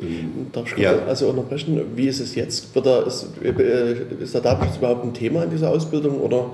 [0.00, 0.94] Ähm, Darf ich ja.
[1.06, 1.80] also unterbrechen?
[1.94, 2.74] Wie ist es jetzt?
[2.74, 6.20] Wird da, ist, äh, ist der Datenschutz überhaupt ein Thema in dieser Ausbildung?
[6.20, 6.50] Oder,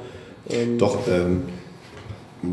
[0.50, 1.42] ähm Doch, ähm,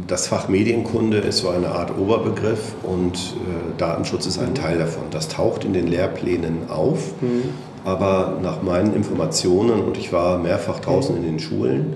[0.07, 4.55] das Fach Medienkunde ist so eine Art Oberbegriff und äh, Datenschutz ist ein mhm.
[4.55, 5.05] Teil davon.
[5.09, 7.49] Das taucht in den Lehrplänen auf, mhm.
[7.85, 11.95] Aber nach meinen Informationen, und ich war mehrfach draußen in den Schulen,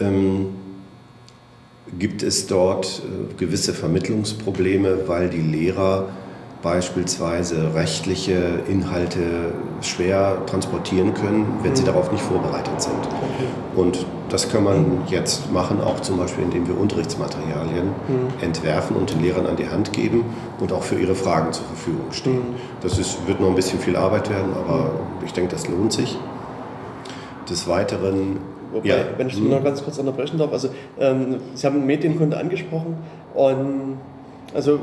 [0.00, 0.46] ähm,
[1.98, 6.08] gibt es dort äh, gewisse Vermittlungsprobleme, weil die Lehrer
[6.62, 11.86] beispielsweise rechtliche Inhalte schwer transportieren können, wenn sie mhm.
[11.86, 13.08] darauf nicht vorbereitet sind.
[13.74, 18.42] Und das kann man jetzt machen, auch zum Beispiel, indem wir Unterrichtsmaterialien mhm.
[18.42, 20.24] entwerfen und den Lehrern an die Hand geben
[20.60, 22.36] und auch für ihre Fragen zur Verfügung stehen.
[22.36, 22.54] Mhm.
[22.82, 24.90] Das ist, wird noch ein bisschen viel Arbeit werden, aber
[25.24, 26.18] ich denke, das lohnt sich.
[27.48, 28.38] Des Weiteren
[28.72, 28.96] Wobei, ja.
[29.16, 30.68] wenn ich noch ganz kurz unterbrechen darf, also
[30.98, 32.98] ähm, Sie haben Medienkunde angesprochen
[33.34, 33.98] und
[34.54, 34.78] also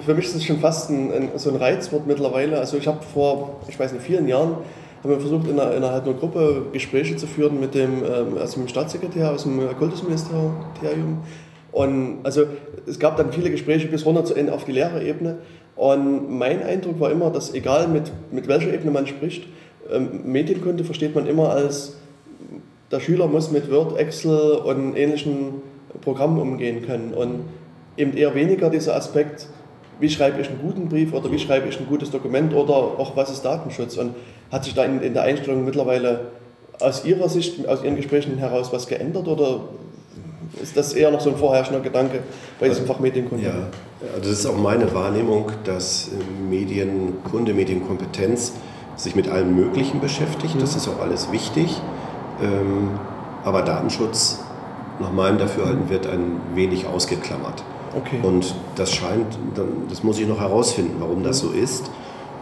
[0.00, 2.58] für mich ist es schon fast ein, ein, so ein Reizwort mittlerweile.
[2.58, 4.56] Also ich habe vor, ich weiß nicht, vielen Jahren
[5.02, 8.58] haben wir versucht, in einer, innerhalb einer Gruppe Gespräche zu führen mit dem, ähm, also
[8.58, 11.18] mit dem Staatssekretär aus dem Kultusministerium.
[11.72, 12.44] Und also
[12.86, 15.38] es gab dann viele Gespräche bis runter zu Ende auf die Lehrerebene.
[15.76, 19.46] Und mein Eindruck war immer, dass egal mit, mit welcher Ebene man spricht,
[19.92, 21.96] ähm, Medienkunde versteht man immer als,
[22.90, 25.60] der Schüler muss mit Word, Excel und ähnlichen
[26.00, 27.12] Programmen umgehen können.
[27.12, 27.40] Und
[27.96, 29.48] eben eher weniger dieser Aspekt,
[29.98, 33.16] wie schreibe ich einen guten Brief oder wie schreibe ich ein gutes Dokument oder auch
[33.16, 33.96] was ist Datenschutz.
[33.96, 34.14] Und
[34.50, 36.28] hat sich da in, in der Einstellung mittlerweile
[36.80, 39.60] aus Ihrer Sicht, aus Ihren Gesprächen heraus was geändert oder
[40.62, 42.20] ist das eher noch so ein vorherrschender Gedanke
[42.60, 43.44] bei diesem Fach Medienkunde?
[43.44, 43.54] Ja,
[44.18, 46.10] das ist auch meine Wahrnehmung, dass
[46.48, 48.52] Medienkunde, Medienkompetenz
[48.96, 50.54] sich mit allem Möglichen beschäftigt.
[50.60, 50.76] Das mhm.
[50.76, 51.80] ist auch alles wichtig.
[52.42, 52.90] Ähm,
[53.44, 54.40] aber Datenschutz,
[55.00, 57.62] nach meinem Dafürhalten, wird ein wenig ausgeklammert.
[57.96, 58.18] Okay.
[58.22, 59.38] Und das scheint,
[59.88, 61.90] das muss ich noch herausfinden, warum das so ist.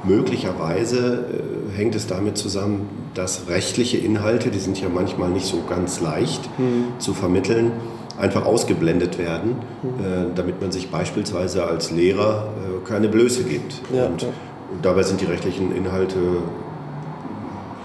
[0.03, 1.25] Möglicherweise
[1.73, 6.01] äh, hängt es damit zusammen, dass rechtliche Inhalte, die sind ja manchmal nicht so ganz
[6.01, 6.99] leicht mhm.
[6.99, 7.73] zu vermitteln,
[8.19, 10.05] einfach ausgeblendet werden, mhm.
[10.05, 13.81] äh, damit man sich beispielsweise als Lehrer äh, keine Blöße gibt.
[13.95, 14.29] Ja, und, ja.
[14.73, 16.19] und dabei sind die rechtlichen Inhalte,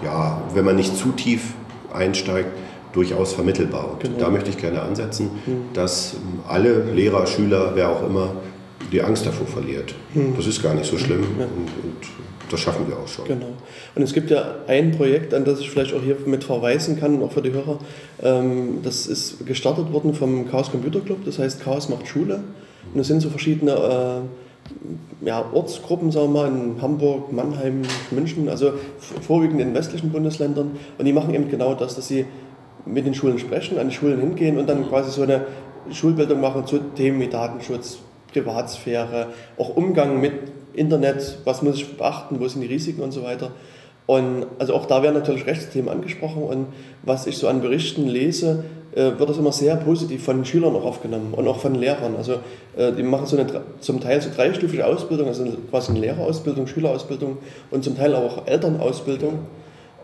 [0.04, 1.54] ja, wenn man nicht zu tief
[1.92, 2.50] einsteigt,
[2.92, 3.92] durchaus vermittelbar.
[3.92, 4.18] Und genau.
[4.18, 5.72] da möchte ich gerne ansetzen, mhm.
[5.74, 6.16] dass
[6.48, 8.32] alle Lehrer, Schüler, wer auch immer,
[8.92, 9.94] die Angst davor verliert.
[10.14, 10.34] Mhm.
[10.36, 11.44] Das ist gar nicht so schlimm ja.
[11.44, 11.96] und, und,
[12.50, 13.26] das schaffen wir auch schon.
[13.26, 13.52] Genau.
[13.94, 17.22] Und es gibt ja ein Projekt, an das ich vielleicht auch hier mit verweisen kann,
[17.22, 17.78] auch für die Hörer.
[18.22, 22.42] Ähm, das ist gestartet worden vom Chaos Computer Club, das heißt Chaos macht Schule.
[22.92, 28.48] Und es sind so verschiedene äh, ja, Ortsgruppen, sagen wir mal, in Hamburg, Mannheim, München,
[28.48, 30.72] also vorwiegend in westlichen Bundesländern.
[30.98, 32.24] Und die machen eben genau das, dass sie
[32.86, 35.46] mit den Schulen sprechen, an die Schulen hingehen und dann quasi so eine
[35.90, 37.98] Schulbildung machen zu Themen wie Datenschutz,
[38.32, 40.32] Privatsphäre, auch Umgang mit
[40.72, 43.50] Internet, was muss ich beachten, wo sind die Risiken und so weiter.
[44.06, 46.66] Und also auch da werden natürlich Rechtsthemen angesprochen und
[47.02, 50.74] was ich so an Berichten lese, äh, wird das immer sehr positiv von den Schülern
[50.74, 52.16] auch aufgenommen und auch von Lehrern.
[52.16, 52.34] Also
[52.76, 53.46] äh, die machen so eine
[53.78, 57.38] zum Teil so dreistufige Ausbildung, also quasi eine Lehrerausbildung, Schülerausbildung
[57.70, 59.38] und zum Teil auch Elternausbildung.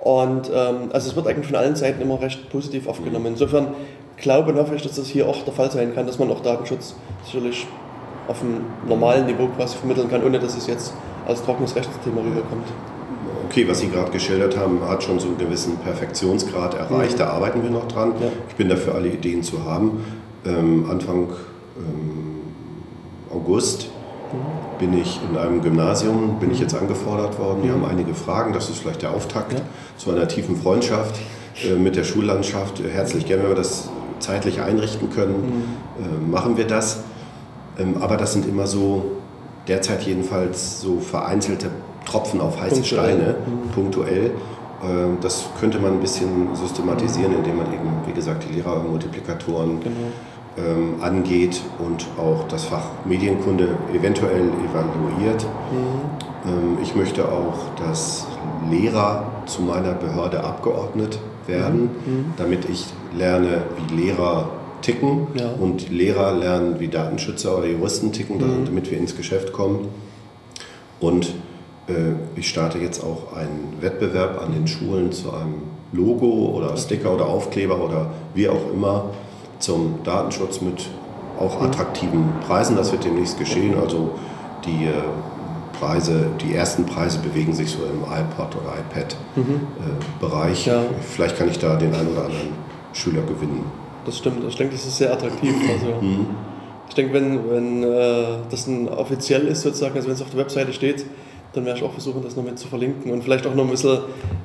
[0.06, 3.26] Und ähm, also es wird eigentlich von allen Seiten immer recht positiv aufgenommen.
[3.26, 3.74] Insofern
[4.16, 6.38] glaube und hoffe ich, dass das hier auch der Fall sein kann, dass man auch
[6.42, 7.66] Datenschutz sicherlich
[8.28, 10.94] auf einem normalen Niveau quasi vermitteln kann, ohne dass es jetzt
[11.26, 12.68] als trockenes Rechtsthema rüberkommt.
[13.46, 17.14] Okay, was Sie gerade geschildert haben, hat schon so einen gewissen Perfektionsgrad erreicht.
[17.14, 17.18] Mhm.
[17.18, 18.12] Da arbeiten wir noch dran.
[18.20, 18.28] Ja.
[18.48, 20.04] Ich bin dafür, alle Ideen zu haben.
[20.46, 21.30] Ähm, Anfang
[21.76, 22.42] ähm,
[23.34, 23.90] August
[24.78, 27.62] bin ich in einem Gymnasium, bin ich jetzt angefordert worden.
[27.62, 27.74] Die mhm.
[27.74, 29.60] haben einige Fragen, das ist vielleicht der Auftakt ja.
[29.96, 31.16] zu einer tiefen Freundschaft
[31.64, 32.82] äh, mit der Schullandschaft.
[32.82, 35.66] Herzlich gerne, wenn wir das zeitlich einrichten können,
[35.98, 36.04] mhm.
[36.04, 37.00] äh, machen wir das.
[37.78, 39.12] Ähm, aber das sind immer so,
[39.68, 41.70] derzeit jedenfalls, so vereinzelte
[42.04, 43.02] Tropfen auf heiße punktuell.
[43.02, 43.70] Steine, mhm.
[43.74, 44.24] punktuell.
[44.26, 49.96] Äh, das könnte man ein bisschen systematisieren, indem man eben, wie gesagt, die Lehrermultiplikatoren genau
[50.56, 55.44] ähm, angeht und auch das Fach Medienkunde eventuell evaluiert.
[55.72, 56.48] Mhm.
[56.50, 58.26] Ähm, ich möchte auch, dass
[58.70, 62.12] Lehrer zu meiner Behörde abgeordnet werden, mhm.
[62.12, 62.34] mhm.
[62.36, 64.50] damit ich lerne, wie Lehrer
[64.82, 65.50] ticken ja.
[65.50, 68.64] und Lehrer lernen, wie Datenschützer oder Juristen ticken, mhm.
[68.64, 69.88] damit wir ins Geschäft kommen.
[71.00, 71.34] Und
[71.88, 77.14] Äh, ich starte jetzt auch einen Wettbewerb an den Schulen zu einem Logo oder Sticker
[77.14, 79.10] oder Aufkleber oder wie auch immer
[79.58, 80.88] zum Datenschutz mit
[81.38, 82.76] auch attraktiven Preisen.
[82.76, 83.74] Das wird demnächst geschehen.
[83.80, 84.12] Also
[84.64, 84.92] die äh,
[85.78, 90.66] Preise, die ersten Preise bewegen sich so im iPod oder iPad-Bereich.
[90.66, 90.72] Mhm.
[90.72, 90.82] Äh, ja.
[91.00, 92.48] Vielleicht kann ich da den einen oder anderen
[92.92, 93.64] Schüler gewinnen.
[94.04, 95.54] Das stimmt, ich denke, das ist sehr attraktiv.
[95.72, 96.26] Also, mhm.
[96.88, 100.38] Ich denke, wenn, wenn äh, das ein offiziell ist, sozusagen, also wenn es auf der
[100.38, 101.04] Webseite steht,
[101.52, 103.70] dann werde ich auch versuchen, das noch mit zu verlinken und vielleicht auch noch ein
[103.70, 103.98] bisschen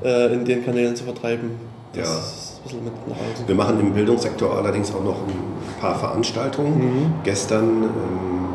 [0.03, 1.51] äh, in den Kanälen zu vertreiben.
[1.93, 2.50] Das ja.
[2.61, 3.47] Ein bisschen mit nach außen.
[3.47, 5.33] Wir machen im Bildungssektor allerdings auch noch ein
[5.79, 6.77] paar Veranstaltungen.
[6.77, 7.13] Mhm.
[7.23, 8.49] Gestern ähm,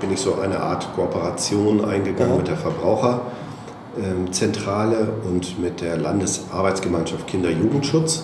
[0.00, 2.38] bin ich so eine Art Kooperation eingegangen ja.
[2.38, 8.22] mit der Verbraucherzentrale ähm, und mit der Landesarbeitsgemeinschaft Kinder-Jugendschutz.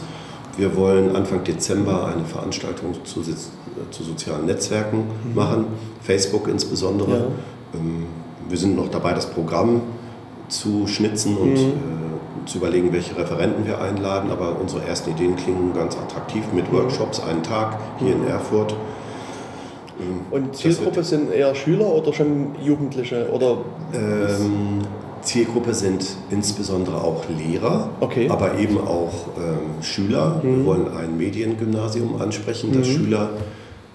[0.56, 5.34] Wir wollen Anfang Dezember eine Veranstaltung zu, zu sozialen Netzwerken mhm.
[5.34, 5.64] machen,
[6.00, 7.10] Facebook insbesondere.
[7.10, 7.24] Ja.
[7.74, 8.06] Ähm,
[8.48, 9.80] wir sind noch dabei, das Programm
[10.48, 11.56] zu schnitzen und mhm.
[11.56, 12.03] äh,
[12.46, 14.30] zu überlegen, welche Referenten wir einladen.
[14.30, 16.70] Aber unsere ersten Ideen klingen ganz attraktiv mit.
[16.72, 18.74] Workshops einen Tag hier in Erfurt.
[20.00, 23.30] Ähm, und Zielgruppe sind eher Schüler oder schon Jugendliche?
[23.32, 23.58] Oder
[23.92, 24.82] ähm,
[25.22, 28.28] Zielgruppe sind insbesondere auch Lehrer, okay.
[28.28, 30.40] aber eben auch ähm, Schüler.
[30.42, 30.58] Mhm.
[30.58, 32.92] Wir wollen ein Mediengymnasium ansprechen, dass mhm.
[32.92, 33.30] Schüler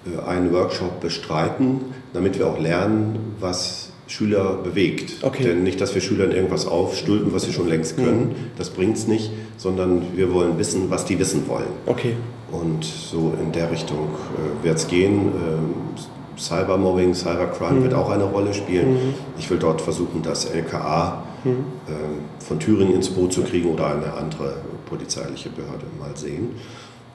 [0.06, 1.82] äh, einen Workshop bestreiten,
[2.14, 5.24] damit wir auch lernen, was Schüler bewegt.
[5.24, 5.44] Okay.
[5.44, 8.36] Denn nicht, dass wir Schülern irgendwas aufstülpen, was sie schon längst können, mhm.
[8.58, 11.68] das bringt es nicht, sondern wir wollen wissen, was die wissen wollen.
[11.86, 12.16] Okay.
[12.52, 15.28] Und so in der Richtung äh, wird es gehen.
[15.28, 17.84] Äh, Cybermobbing, Cybercrime mhm.
[17.84, 18.94] wird auch eine Rolle spielen.
[18.94, 19.14] Mhm.
[19.38, 21.52] Ich will dort versuchen, das LKA mhm.
[21.88, 24.56] äh, von Thüringen ins Boot zu kriegen oder eine andere
[24.88, 26.56] polizeiliche Behörde mal sehen.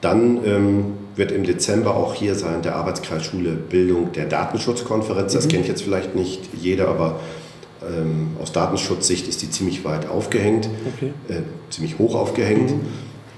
[0.05, 0.83] Dann ähm,
[1.15, 5.33] wird im Dezember auch hier sein der Arbeitskreisschule Bildung der Datenschutzkonferenz.
[5.33, 5.49] Das mhm.
[5.49, 7.19] kennt jetzt vielleicht nicht jeder, aber
[7.81, 11.11] ähm, aus Datenschutzsicht ist die ziemlich weit aufgehängt, okay.
[11.27, 11.41] äh,
[11.71, 12.69] ziemlich hoch aufgehängt.
[12.69, 12.81] Mhm.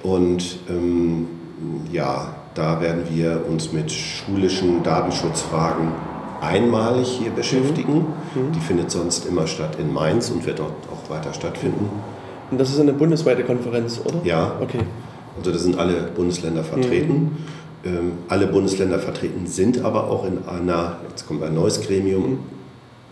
[0.03, 1.27] Und ähm,
[1.93, 5.93] ja, da werden wir uns mit schulischen Datenschutzfragen
[6.41, 8.08] einmalig hier beschäftigen.
[8.36, 8.41] Mhm.
[8.41, 8.51] mhm.
[8.51, 11.89] Die findet sonst immer statt in Mainz und wird dort auch weiter stattfinden.
[12.51, 14.19] Und das ist eine bundesweite Konferenz, oder?
[14.25, 14.58] Ja.
[14.60, 14.80] Okay.
[15.38, 17.13] Also da sind alle Bundesländer vertreten.
[17.13, 17.38] Mhm.
[17.86, 22.39] Ähm, alle Bundesländer vertreten sind aber auch in einer, jetzt kommt ein neues Gremium, mhm.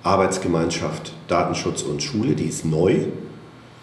[0.04, 3.08] Arbeitsgemeinschaft Datenschutz und Schule, die ist neu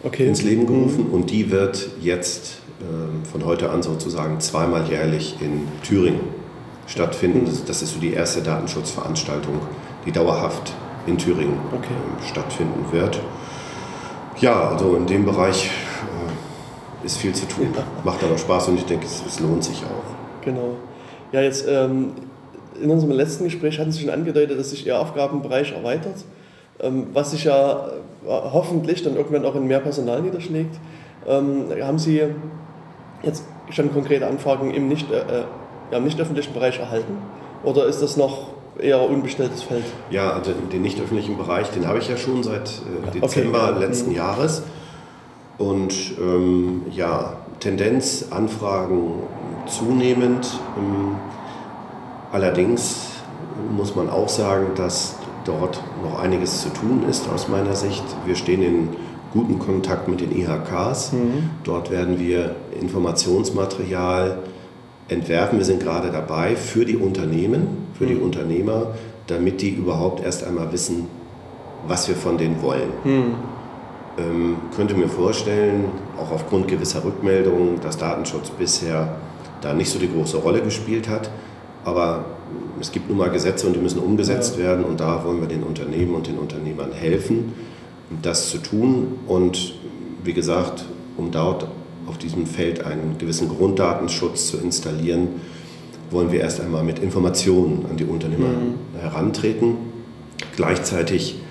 [0.04, 0.26] okay.
[0.26, 1.14] ins Leben gerufen mhm.
[1.14, 6.20] und die wird jetzt äh, von heute an sozusagen zweimal jährlich in Thüringen
[6.86, 7.46] stattfinden.
[7.46, 9.60] Das, das, ist so die erste Datenschutzveranstaltung,
[10.06, 10.74] die dauerhaft
[11.06, 11.92] in Thüringen okay.
[11.92, 13.20] äh, stattfinden wird.
[14.40, 15.70] Ja, also in dem Bereich
[17.04, 17.68] ist viel zu tun.
[18.04, 20.44] Macht aber Spaß und ich denke, es, es lohnt sich auch.
[20.44, 20.76] Genau.
[21.32, 22.12] Ja, jetzt ähm,
[22.80, 26.16] in unserem letzten Gespräch hatten Sie schon angedeutet, dass sich Ihr Aufgabenbereich erweitert,
[26.80, 27.88] ähm, was sich ja
[28.24, 30.76] äh, hoffentlich dann irgendwann auch in mehr Personal niederschlägt.
[31.26, 32.20] Ähm, haben Sie
[33.22, 35.44] jetzt schon konkrete Anfragen im nicht, äh, äh
[35.90, 37.18] ja, im nicht öffentlichen Bereich erhalten?
[37.64, 39.84] Oder ist das noch eher unbestelltes Feld?
[40.10, 43.84] Ja, also den nicht öffentlichen Bereich, den habe ich ja schon seit äh, Dezember okay.
[43.84, 44.16] letzten mhm.
[44.16, 44.62] Jahres.
[45.58, 49.14] Und ähm, ja, Tendenz, Anfragen
[49.66, 50.58] zunehmend.
[50.76, 51.16] Ähm,
[52.32, 53.10] allerdings
[53.76, 58.04] muss man auch sagen, dass dort noch einiges zu tun ist aus meiner Sicht.
[58.26, 58.88] Wir stehen in
[59.32, 61.12] guten Kontakt mit den IHKs.
[61.12, 61.50] Mhm.
[61.64, 64.38] Dort werden wir Informationsmaterial
[65.08, 65.58] entwerfen.
[65.58, 68.08] Wir sind gerade dabei für die Unternehmen, für mhm.
[68.08, 68.86] die Unternehmer,
[69.26, 71.06] damit die überhaupt erst einmal wissen,
[71.86, 72.90] was wir von denen wollen.
[73.04, 73.34] Mhm.
[74.18, 75.86] Ähm, könnte mir vorstellen,
[76.18, 79.16] auch aufgrund gewisser Rückmeldungen, dass Datenschutz bisher
[79.62, 81.30] da nicht so die große Rolle gespielt hat.
[81.84, 82.24] Aber
[82.80, 84.64] es gibt nun mal Gesetze und die müssen umgesetzt ja.
[84.64, 87.54] werden und da wollen wir den Unternehmen und den Unternehmern helfen,
[88.20, 89.18] das zu tun.
[89.26, 89.74] Und
[90.24, 90.84] wie gesagt,
[91.16, 91.66] um dort
[92.06, 95.28] auf diesem Feld einen gewissen Grunddatenschutz zu installieren,
[96.10, 99.00] wollen wir erst einmal mit Informationen an die Unternehmer mhm.
[99.00, 99.76] herantreten.
[100.56, 101.41] Gleichzeitig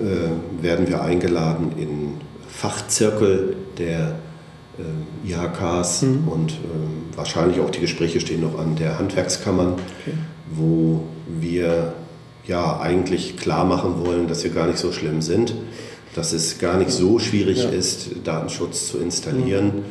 [0.00, 2.14] werden wir eingeladen in
[2.48, 4.16] Fachzirkel der
[4.78, 6.28] äh, IHKs mhm.
[6.28, 10.16] und äh, wahrscheinlich auch die Gespräche stehen noch an der Handwerkskammern, okay.
[10.50, 11.94] wo wir
[12.46, 15.54] ja eigentlich klar machen wollen, dass wir gar nicht so schlimm sind,
[16.14, 17.68] dass es gar nicht so schwierig ja.
[17.68, 19.66] ist, Datenschutz zu installieren.
[19.66, 19.82] Mhm.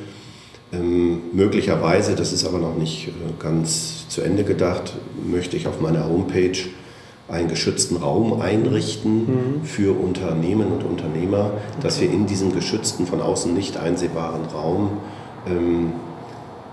[0.73, 4.93] Ähm, möglicherweise, das ist aber noch nicht äh, ganz zu Ende gedacht,
[5.25, 6.57] möchte ich auf meiner Homepage
[7.29, 9.63] einen geschützten Raum einrichten mhm.
[9.63, 14.91] für Unternehmen und Unternehmer, dass wir in diesem geschützten, von außen nicht einsehbaren Raum
[15.45, 15.91] ähm,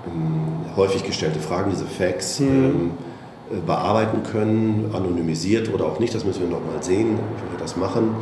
[0.06, 2.46] ähm, häufig gestellte Fragen, diese Facts, mhm.
[2.46, 2.90] ähm,
[3.50, 7.58] äh, bearbeiten können, anonymisiert oder auch nicht, das müssen wir noch mal sehen, wie wir
[7.58, 8.14] das machen.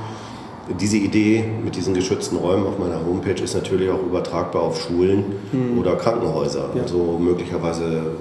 [0.81, 5.25] diese Idee mit diesen geschützten Räumen auf meiner Homepage ist natürlich auch übertragbar auf Schulen
[5.53, 5.79] mhm.
[5.79, 6.71] oder Krankenhäuser.
[6.75, 6.83] Ja.
[6.83, 8.13] Also möglicherweise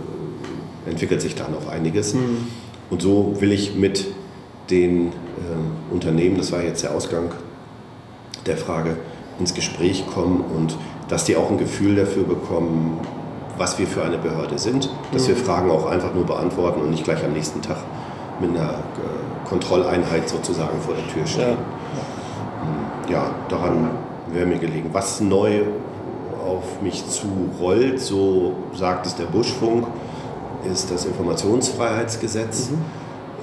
[0.85, 2.15] entwickelt sich da noch einiges.
[2.91, 4.05] Und so will ich mit
[4.69, 7.31] den äh, Unternehmen, das war jetzt der Ausgang
[8.45, 8.97] der Frage,
[9.39, 10.77] ins Gespräch kommen und
[11.07, 12.99] dass die auch ein Gefühl dafür bekommen,
[13.57, 15.39] was wir für eine Behörde sind, dass wir mhm.
[15.39, 17.77] Fragen auch einfach nur beantworten und nicht gleich am nächsten Tag
[18.39, 21.57] mit einer äh, Kontrolleinheit sozusagen vor der Tür stehen.
[23.07, 23.89] Ja, ja daran
[24.31, 24.89] wäre mir gelegen.
[24.93, 25.61] Was neu
[26.45, 29.87] auf mich zurollt, so sagt es der Buschfunk,
[30.69, 32.69] ist das Informationsfreiheitsgesetz.
[32.69, 32.77] Mhm.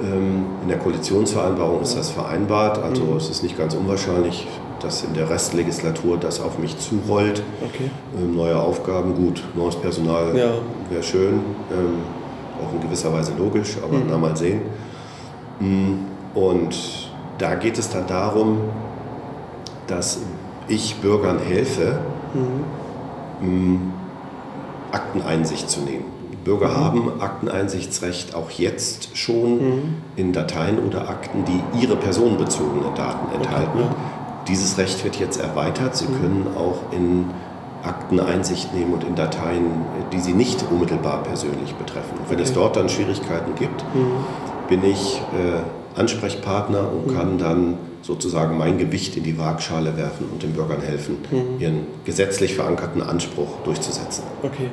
[0.00, 3.16] Ähm, in der Koalitionsvereinbarung ist das vereinbart, also mhm.
[3.16, 4.46] es ist nicht ganz unwahrscheinlich,
[4.80, 7.42] dass in der Restlegislatur das auf mich zurollt.
[7.64, 7.90] Okay.
[8.16, 10.50] Ähm, neue Aufgaben, gut, neues Personal ja.
[10.90, 11.40] wäre schön,
[11.72, 11.98] ähm,
[12.62, 14.06] auch in gewisser Weise logisch, aber mhm.
[14.08, 14.62] na mal sehen.
[15.58, 15.94] Mm,
[16.34, 18.60] und da geht es dann darum,
[19.88, 20.20] dass
[20.68, 21.98] ich Bürgern helfe,
[22.34, 23.76] mhm.
[23.76, 23.92] Mm,
[24.92, 26.17] Akteneinsicht zu nehmen.
[26.44, 29.82] Bürger haben Akteneinsichtsrecht auch jetzt schon mhm.
[30.16, 33.78] in Dateien oder Akten, die ihre personenbezogenen Daten enthalten.
[33.78, 33.96] Okay, ja.
[34.48, 35.96] Dieses Recht wird jetzt erweitert.
[35.96, 36.20] Sie mhm.
[36.20, 37.26] können auch in
[37.82, 39.66] Akten Einsicht nehmen und in Dateien,
[40.12, 42.18] die Sie nicht unmittelbar persönlich betreffen.
[42.18, 42.48] Und wenn okay.
[42.48, 44.24] es dort dann Schwierigkeiten gibt, mhm.
[44.68, 47.16] bin ich äh, Ansprechpartner und mhm.
[47.16, 51.60] kann dann sozusagen mein Gewicht in die Waagschale werfen und den Bürgern helfen, mhm.
[51.60, 54.24] ihren gesetzlich verankerten Anspruch durchzusetzen.
[54.42, 54.70] Okay.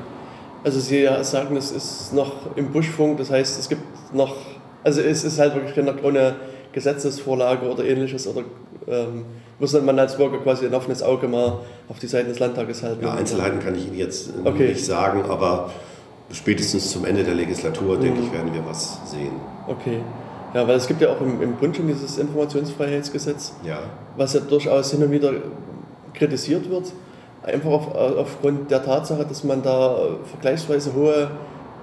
[0.65, 3.84] Also Sie sagen, es ist noch im Buschfunk, das heißt, es gibt
[4.15, 4.36] noch,
[4.84, 6.38] also es ist halt wirklich noch ohne
[6.73, 8.41] Gesetzesvorlage oder ähnliches oder
[8.88, 9.25] ähm,
[9.60, 13.04] muss man als Bürger quasi ein offenes Auge mal auf die Seiten des Landtages halten?
[13.04, 14.69] Ja, Einzelheiten kann ich Ihnen jetzt okay.
[14.69, 15.69] nicht sagen, aber
[16.32, 18.01] spätestens zum Ende der Legislatur, mhm.
[18.01, 19.34] denke ich, werden wir was sehen.
[19.67, 19.99] Okay.
[20.56, 23.84] Ja, weil es gibt ja auch im, im Bund schon dieses Informationsfreiheitsgesetz, ja.
[24.17, 25.32] was ja durchaus hin und wieder
[26.15, 26.91] kritisiert wird.
[27.45, 29.97] Einfach auf, aufgrund der Tatsache, dass man da
[30.31, 31.29] vergleichsweise hohe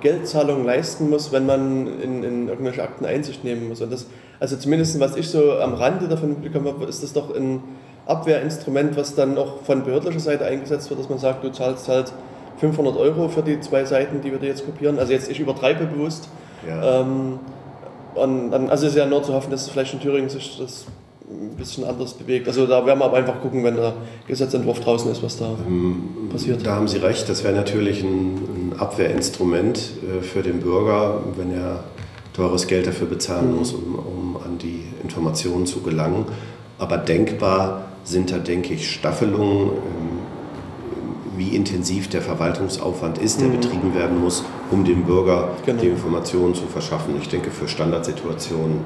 [0.01, 3.81] Geldzahlungen leisten muss, wenn man in, in irgendwelche Akten Einsicht nehmen muss.
[3.81, 4.07] Und das
[4.42, 7.62] also zumindest was ich so am Rande davon bekommen habe, ist das doch ein
[8.07, 12.12] Abwehrinstrument, was dann auch von behördlicher Seite eingesetzt wird, dass man sagt, du zahlst halt
[12.59, 14.98] 500 Euro für die zwei Seiten, die wir dir jetzt kopieren.
[14.98, 16.29] Also jetzt, ich übertreibe bewusst.
[16.68, 17.03] Ja.
[17.03, 17.38] Ähm,
[18.16, 20.87] und also ist ja nur zu hoffen, dass vielleicht in Thüringen sich das
[21.33, 22.47] ein bisschen anders bewegt.
[22.49, 23.95] Also da werden wir aber einfach gucken, wenn der
[24.27, 26.64] Gesetzentwurf draußen ist, was da ähm, passiert.
[26.66, 31.53] Da haben Sie recht, das wäre natürlich ein, ein Abwehrinstrument äh, für den Bürger, wenn
[31.53, 31.85] er
[32.33, 33.59] teures Geld dafür bezahlen mhm.
[33.59, 36.27] muss, um, um an die Informationen zu gelangen.
[36.79, 40.18] Aber denkbar sind da, denke ich, Staffelungen, ähm,
[41.37, 43.61] wie intensiv der Verwaltungsaufwand ist, der mhm.
[43.61, 45.81] betrieben werden muss, um dem Bürger genau.
[45.81, 47.14] die Informationen zu verschaffen.
[47.21, 48.81] Ich denke, für Standardsituationen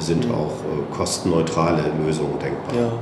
[0.00, 0.34] sind mhm.
[0.34, 2.74] auch äh, kostenneutrale Lösungen denkbar.
[2.74, 2.92] Ja.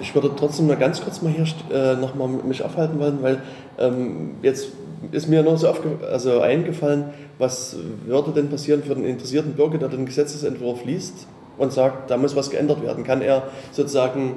[0.00, 3.40] Ich würde trotzdem noch ganz kurz mal hier äh, noch mal mich aufhalten wollen, weil
[3.78, 4.68] ähm, jetzt
[5.12, 5.72] ist mir noch so
[6.10, 7.06] also eingefallen,
[7.38, 11.26] was würde denn passieren für den interessierten Bürger, der den Gesetzesentwurf liest
[11.58, 13.04] und sagt, da muss was geändert werden?
[13.04, 14.36] Kann er sozusagen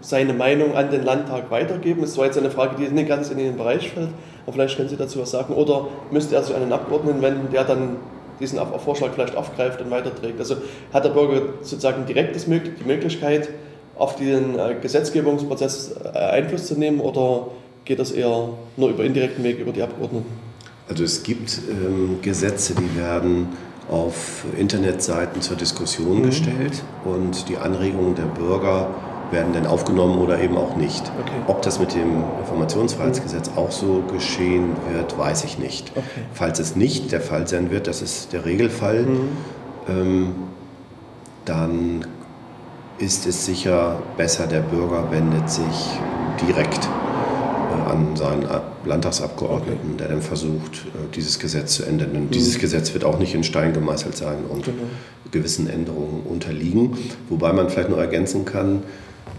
[0.00, 2.02] seine Meinung an den Landtag weitergeben?
[2.02, 4.10] Das war jetzt eine Frage, die nicht ganz in den Bereich fällt,
[4.44, 5.54] aber vielleicht können Sie dazu was sagen.
[5.54, 7.96] Oder müsste er sich an einen Abgeordneten wenden, der dann
[8.42, 10.38] diesen Vorschlag vielleicht aufgreift und weiterträgt?
[10.38, 10.56] Also
[10.92, 13.48] hat der Bürger sozusagen direkt die Möglichkeit,
[13.96, 17.48] auf den äh, Gesetzgebungsprozess äh, Einfluss zu nehmen oder
[17.84, 20.26] geht das eher nur über indirekten Weg, über die Abgeordneten?
[20.88, 23.48] Also es gibt ähm, Gesetze, die werden
[23.90, 26.26] auf Internetseiten zur Diskussion mhm.
[26.26, 28.88] gestellt und die Anregungen der Bürger
[29.32, 31.10] werden dann aufgenommen oder eben auch nicht.
[31.20, 31.32] Okay.
[31.46, 33.58] Ob das mit dem Informationsfreiheitsgesetz mhm.
[33.58, 35.92] auch so geschehen wird, weiß ich nicht.
[35.94, 36.04] Okay.
[36.32, 39.28] Falls es nicht der Fall sein wird, das ist der Regelfall, mhm.
[39.88, 40.34] ähm,
[41.44, 42.06] dann
[42.98, 45.98] ist es sicher besser, der Bürger wendet sich
[46.46, 46.88] direkt
[47.88, 48.46] an seinen
[48.84, 49.98] Landtagsabgeordneten, okay.
[49.98, 52.10] der dann versucht, äh, dieses Gesetz zu ändern.
[52.12, 52.30] Und mhm.
[52.30, 54.84] dieses Gesetz wird auch nicht in Stein gemeißelt sein und genau.
[55.30, 56.96] gewissen Änderungen unterliegen.
[57.28, 58.82] Wobei man vielleicht noch ergänzen kann,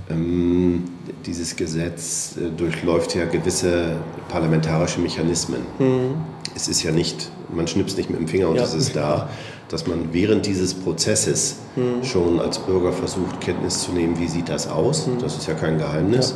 [0.10, 0.84] ähm,
[1.26, 3.95] dieses Gesetz äh, durchläuft ja gewisse
[4.30, 5.62] parlamentarische Mechanismen.
[5.80, 6.16] Mhm.
[6.56, 8.64] Es ist ja nicht, man schnipst nicht mit dem Finger und ja.
[8.64, 9.30] es ist da,
[9.70, 12.04] dass man während dieses Prozesses mhm.
[12.04, 15.08] schon als Bürger versucht, Kenntnis zu nehmen, wie sieht das aus.
[15.08, 15.20] Mhm.
[15.20, 16.32] Das ist ja kein Geheimnis.
[16.32, 16.36] Ja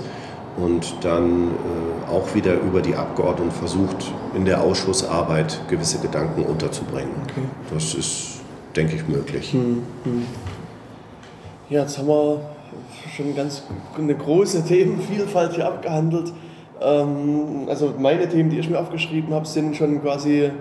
[0.57, 7.11] und dann äh, auch wieder über die Abgeordneten versucht, in der Ausschussarbeit gewisse Gedanken unterzubringen.
[7.23, 7.47] Okay.
[7.73, 8.41] Das ist,
[8.75, 9.53] denke ich, möglich.
[9.53, 10.25] Hm, hm.
[11.69, 12.39] Ja, jetzt haben wir
[13.15, 13.63] schon ganz
[13.97, 16.33] eine große Themenvielfalt hier abgehandelt.
[16.81, 20.51] Ähm, also meine Themen, die ich mir aufgeschrieben habe, sind schon quasi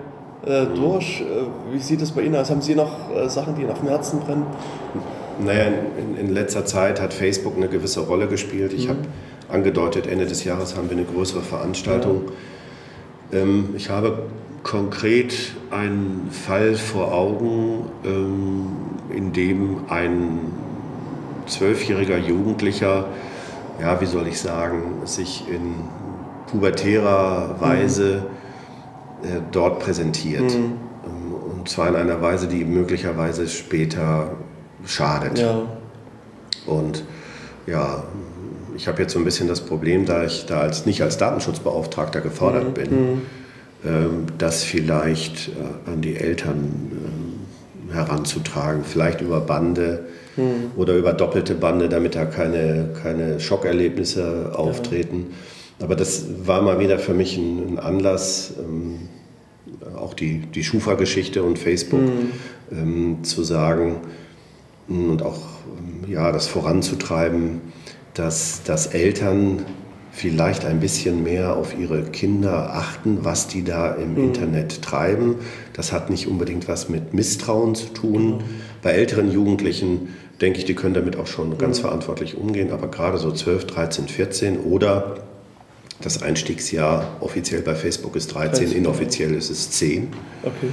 [0.45, 1.21] äh, durch.
[1.21, 2.49] Äh, wie sieht es bei Ihnen aus?
[2.49, 4.45] Haben Sie noch äh, Sachen, die Ihnen auf dem Herzen brennen?
[5.43, 5.65] Naja,
[5.97, 8.73] in, in, letzter Zeit hat Facebook eine gewisse Rolle gespielt.
[8.73, 8.89] Ich mhm.
[8.89, 8.99] habe
[9.49, 12.23] angedeutet, Ende des Jahres haben wir eine größere Veranstaltung.
[13.31, 13.39] Ja.
[13.39, 14.23] Ähm, ich habe
[14.63, 18.67] konkret einen Fall vor Augen, ähm,
[19.15, 20.39] in dem ein
[21.47, 23.05] zwölfjähriger Jugendlicher,
[23.81, 25.75] ja, wie soll ich sagen, sich in
[26.47, 28.23] pubertärer Weise
[29.21, 29.27] mhm.
[29.27, 30.41] äh, dort präsentiert.
[30.43, 30.73] Mhm.
[31.05, 34.31] Ähm, und zwar in einer Weise, die möglicherweise später
[34.85, 35.39] schadet.
[35.39, 35.63] Ja.
[36.65, 37.03] Und
[37.65, 38.03] ja,
[38.75, 42.21] ich habe jetzt so ein bisschen das Problem, da ich da als nicht als Datenschutzbeauftragter
[42.21, 42.73] gefordert mhm.
[42.73, 43.21] bin, mhm.
[43.85, 50.05] ähm, das vielleicht äh, an die Eltern ähm, heranzutragen, vielleicht über Bande
[50.37, 50.71] mhm.
[50.75, 55.27] oder über doppelte Bande, damit da keine, keine Schockerlebnisse auftreten.
[55.79, 55.85] Ja.
[55.85, 59.09] Aber das war mal wieder für mich ein, ein Anlass, ähm,
[59.95, 62.31] auch die, die Schufa-Geschichte und Facebook, mhm.
[62.71, 63.97] ähm, zu sagen
[64.87, 65.39] und auch
[66.07, 67.61] ja, das voranzutreiben,
[68.13, 69.65] dass, dass Eltern
[70.11, 74.23] vielleicht ein bisschen mehr auf ihre Kinder achten, was die da im mhm.
[74.23, 75.35] Internet treiben.
[75.73, 78.37] Das hat nicht unbedingt was mit Misstrauen zu tun.
[78.37, 78.43] Mhm.
[78.81, 81.83] Bei älteren Jugendlichen denke ich, die können damit auch schon ganz mhm.
[81.83, 85.17] verantwortlich umgehen, aber gerade so 12, 13, 14 oder
[86.01, 90.09] das Einstiegsjahr offiziell bei Facebook ist 13, inoffiziell ist es 10.
[90.43, 90.69] Okay.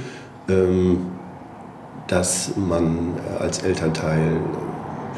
[0.49, 1.07] Ähm,
[2.07, 4.39] dass man als Elternteil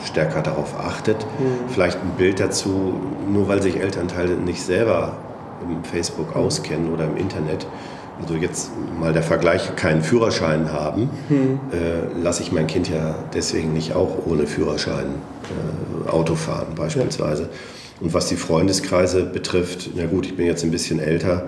[0.05, 1.17] stärker darauf achtet.
[1.17, 1.69] Mhm.
[1.69, 2.93] Vielleicht ein Bild dazu,
[3.29, 5.17] nur weil sich Elternteile nicht selber
[5.63, 6.41] im Facebook mhm.
[6.41, 7.67] auskennen oder im Internet.
[8.21, 11.59] Also jetzt mal der Vergleich, keinen Führerschein haben, mhm.
[11.71, 15.05] äh, lasse ich mein Kind ja deswegen nicht auch ohne Führerschein
[16.05, 17.43] äh, Auto fahren beispielsweise.
[17.43, 17.49] Ja.
[18.01, 21.45] Und was die Freundeskreise betrifft, na gut, ich bin jetzt ein bisschen älter,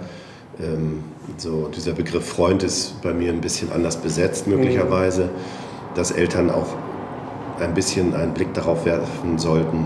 [0.59, 1.03] ähm,
[1.38, 5.95] so dieser Begriff Freund ist bei mir ein bisschen anders besetzt möglicherweise, mhm.
[5.95, 6.76] dass Eltern auch
[7.59, 9.86] ein bisschen einen Blick darauf werfen sollten,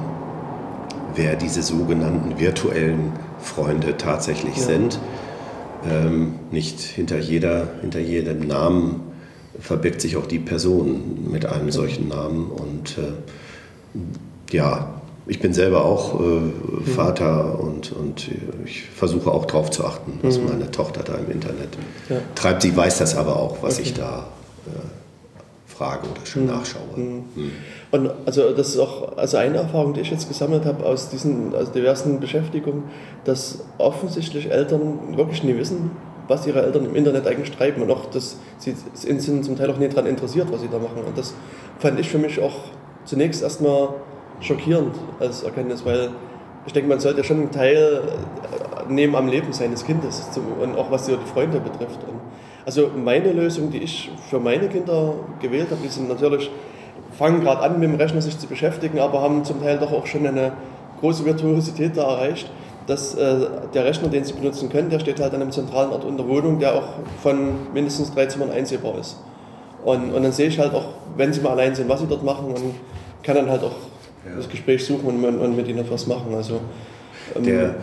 [1.15, 4.63] wer diese sogenannten virtuellen Freunde tatsächlich ja.
[4.63, 4.99] sind.
[5.89, 9.01] Ähm, nicht hinter, jeder, hinter jedem Namen
[9.59, 12.49] verbirgt sich auch die Person mit einem solchen Namen.
[12.49, 16.86] Und äh, ja, ich bin selber auch äh, mhm.
[16.86, 18.29] Vater und, und
[18.65, 20.47] ich versuche auch darauf zu achten, was mhm.
[20.47, 21.69] meine Tochter da im Internet
[22.09, 22.17] ja.
[22.36, 22.61] treibt.
[22.61, 23.84] Sie weiß das aber auch, was okay.
[23.84, 24.27] ich da
[24.67, 25.03] äh,
[25.74, 26.49] frage oder schon mhm.
[26.49, 26.82] nachschaue.
[26.95, 27.24] Mhm.
[27.36, 27.51] mhm.
[27.91, 31.53] Und also das ist auch also eine Erfahrung, die ich jetzt gesammelt habe aus diesen
[31.55, 32.84] aus diversen Beschäftigungen,
[33.26, 35.91] dass offensichtlich Eltern wirklich nie wissen,
[36.28, 39.78] was ihre Eltern im Internet eigentlich treiben und auch, dass sie sind zum Teil auch
[39.78, 41.03] nicht daran interessiert, was sie da machen.
[41.05, 41.34] Und das
[41.80, 42.55] fand ich für mich auch
[43.05, 43.89] zunächst erstmal
[44.39, 46.09] schockierend als Erkenntnis, weil
[46.65, 48.01] ich denke, man sollte schon einen Teil
[48.88, 50.30] nehmen am Leben seines Kindes
[50.61, 51.99] und auch was die Freunde betrifft.
[52.07, 52.19] Und
[52.66, 56.49] also meine Lösung, die ich für meine Kinder gewählt habe, die sind natürlich,
[57.18, 60.05] fangen gerade an mit dem Rechner sich zu beschäftigen, aber haben zum Teil doch auch
[60.05, 60.53] schon eine
[60.99, 62.49] große Virtuosität da erreicht,
[62.88, 66.05] dass äh, der Rechner, den sie benutzen können, der steht halt an einem zentralen Ort
[66.05, 66.88] in der Wohnung, der auch
[67.22, 69.18] von mindestens drei Zimmern einsehbar ist.
[69.84, 70.86] Und, und dann sehe ich halt auch,
[71.18, 72.76] wenn sie mal allein sind, was sie dort machen und
[73.22, 73.76] kann dann halt auch
[74.26, 74.36] ja.
[74.36, 76.34] das Gespräch suchen und, und, mit ihnen etwas machen.
[76.36, 76.61] Also,
[77.36, 77.76] ähm, der,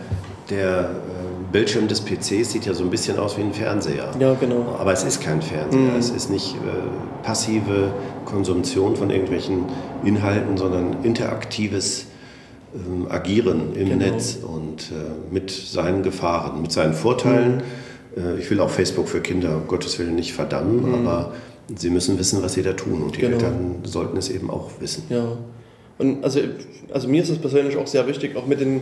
[0.49, 4.11] der äh, Bildschirm des PCs sieht ja so ein bisschen aus wie ein Fernseher.
[4.19, 4.75] Ja, genau.
[4.79, 5.79] Aber es ist kein Fernseher.
[5.79, 5.99] Mhm.
[5.99, 7.93] Es ist nicht äh, passive
[8.25, 9.65] Konsumtion von irgendwelchen
[10.03, 12.05] Inhalten, sondern interaktives
[12.73, 14.05] ähm, Agieren im genau.
[14.05, 17.61] Netz und äh, mit seinen Gefahren, mit seinen Vorteilen.
[18.15, 18.23] Mhm.
[18.23, 21.07] Äh, ich will auch Facebook für Kinder, um Gottes Willen, nicht verdammen, mhm.
[21.07, 21.33] aber
[21.75, 23.35] sie müssen wissen, was sie da tun und die genau.
[23.35, 25.03] Eltern sollten es eben auch wissen.
[25.09, 25.37] Ja.
[25.97, 26.39] Und also,
[26.91, 28.81] also mir ist es persönlich auch sehr wichtig, auch mit den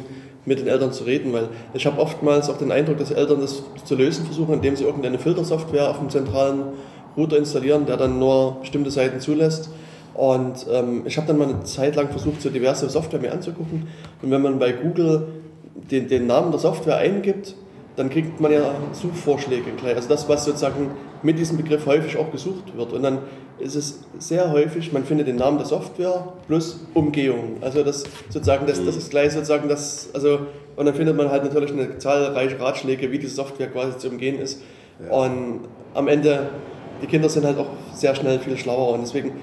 [0.50, 3.62] mit den Eltern zu reden, weil ich habe oftmals auch den Eindruck, dass Eltern das
[3.86, 6.64] zu lösen versuchen, indem sie irgendeine Filtersoftware auf dem zentralen
[7.16, 9.70] Router installieren, der dann nur bestimmte Seiten zulässt.
[10.16, 13.88] Und ähm, ich habe dann mal eine Zeit lang versucht, so diverse Software mir anzugucken.
[14.24, 15.28] Und wenn man bei Google
[15.91, 17.54] den, den Namen der Software eingibt,
[17.95, 19.95] dann kriegt man ja Suchvorschläge gleich.
[19.95, 20.89] Also das, was sozusagen
[21.22, 22.91] mit diesem Begriff häufig auch gesucht wird.
[22.91, 23.20] Und dann
[23.60, 27.57] ist es sehr häufig, man findet den Namen der Software plus Umgehung.
[27.62, 30.39] Also das sozusagen, das, das ist gleich sozusagen das, also
[30.76, 34.39] und dann findet man halt natürlich eine zahlreiche Ratschläge, wie die Software quasi zu umgehen
[34.39, 34.62] ist.
[35.03, 35.14] Ja.
[35.14, 36.49] Und am Ende,
[37.01, 38.93] die Kinder sind halt auch sehr schnell viel schlauer.
[38.93, 39.34] Und deswegen,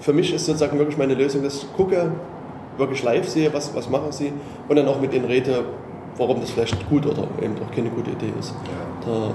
[0.00, 2.12] für mich ist sozusagen wirklich meine Lösung, dass ich gucke,
[2.76, 4.32] wirklich live sehe, was, was machen sie
[4.68, 5.64] und dann auch mit ihnen rede,
[6.16, 8.52] warum das vielleicht gut oder eben auch keine gute Idee ist.
[8.52, 9.06] Ja.
[9.06, 9.34] Da,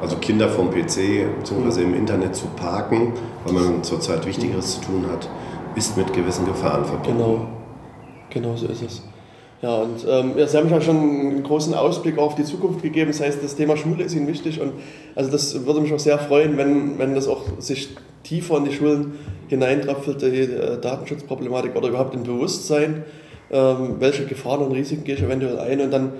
[0.00, 1.82] also Kinder vom PC bzw.
[1.82, 3.12] im Internet zu parken,
[3.44, 5.28] weil man zurzeit Wichtigeres zu tun hat,
[5.74, 7.18] ist mit gewissen Gefahren verbunden.
[7.18, 7.46] Genau,
[8.30, 9.02] genau so ist es.
[9.60, 13.10] Ja, und ähm, ja, Sie haben ja schon einen großen Ausblick auf die Zukunft gegeben.
[13.10, 14.72] Das heißt, das Thema Schule ist Ihnen wichtig und
[15.16, 17.88] also das würde mich auch sehr freuen, wenn, wenn das auch sich
[18.22, 19.14] tiefer in die Schulen
[19.48, 23.04] hineintröpfelt, die äh, Datenschutzproblematik oder überhaupt ein Bewusstsein,
[23.50, 26.12] ähm, welche Gefahren und Risiken gehe ich eventuell ein und dann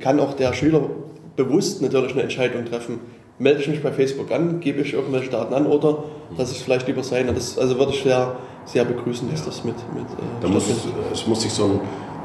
[0.00, 0.80] kann auch der Schüler
[1.36, 3.00] bewusst natürlich eine Entscheidung treffen.
[3.38, 6.04] Melde ich mich bei Facebook an, gebe ich irgendwelche Daten an oder
[6.36, 7.30] dass ich vielleicht lieber sein.
[7.32, 9.46] Das, also würde ich sehr, sehr begrüßen, dass ja.
[9.46, 9.76] das mit.
[9.94, 10.64] mit äh, da muss,
[11.12, 11.80] es muss sich so ein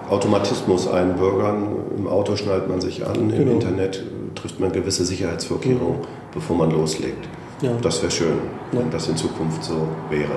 [0.10, 1.76] Automatismus einbürgern.
[1.98, 3.42] Im Auto schnallt man sich an, genau.
[3.42, 4.04] im Internet
[4.36, 6.08] trifft man gewisse Sicherheitsvorkehrungen, genau.
[6.34, 7.28] bevor man loslegt.
[7.62, 7.72] Ja.
[7.82, 8.40] Das wäre schön,
[8.72, 8.80] ja.
[8.80, 10.32] wenn das in Zukunft so wäre.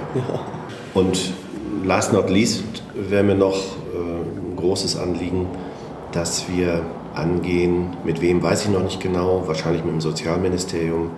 [0.94, 1.32] Und
[1.84, 2.64] last not least
[2.94, 5.46] wäre mir noch äh, ein großes Anliegen,
[6.12, 6.82] dass wir
[7.16, 11.10] angehen, mit wem weiß ich noch nicht genau, wahrscheinlich mit dem Sozialministerium,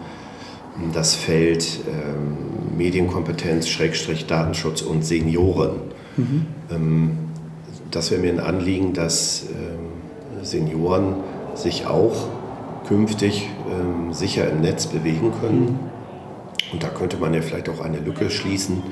[0.92, 5.80] das Feld äh, Medienkompetenz, Schrägstrich Datenschutz und Senioren.
[6.16, 6.46] Mhm.
[6.70, 7.18] Ähm,
[7.90, 11.16] das wäre mir ein Anliegen, dass ähm, Senioren
[11.54, 12.28] sich auch
[12.86, 15.62] künftig ähm, sicher im Netz bewegen können.
[15.62, 15.78] Mhm.
[16.72, 18.82] Und da könnte man ja vielleicht auch eine Lücke schließen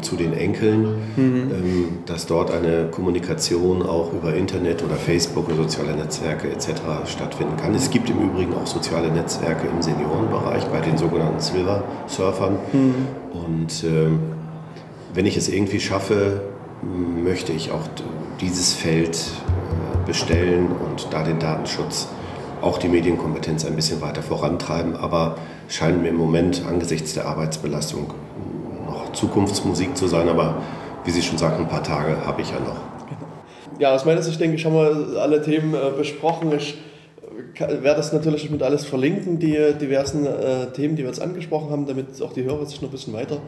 [0.00, 1.50] zu den Enkeln, mhm.
[1.52, 6.70] ähm, dass dort eine Kommunikation auch über Internet oder Facebook oder soziale Netzwerke etc.
[7.06, 7.74] stattfinden kann.
[7.74, 12.58] Es gibt im Übrigen auch soziale Netzwerke im Seniorenbereich bei den sogenannten Silver Surfern.
[12.72, 12.94] Mhm.
[13.32, 14.20] Und ähm,
[15.12, 16.42] wenn ich es irgendwie schaffe,
[17.22, 17.82] möchte ich auch
[18.40, 22.08] dieses Feld äh, bestellen und da den Datenschutz,
[22.62, 24.96] auch die Medienkompetenz ein bisschen weiter vorantreiben.
[24.96, 25.36] Aber
[25.68, 28.12] scheint mir im Moment angesichts der Arbeitsbelastung
[29.12, 30.28] Zukunftsmusik zu sein.
[30.28, 30.56] Aber
[31.04, 32.76] wie Sie schon sagten, ein paar Tage habe ich ja noch.
[33.78, 36.52] Ja, aus meiner Sicht denke ich, haben wir alle Themen äh, besprochen.
[36.56, 36.78] Ich
[37.54, 40.26] äh, werde das natürlich mit alles verlinken, die diversen
[40.74, 43.38] Themen, die wir jetzt angesprochen haben, damit auch die Hörer sich noch ein bisschen weiter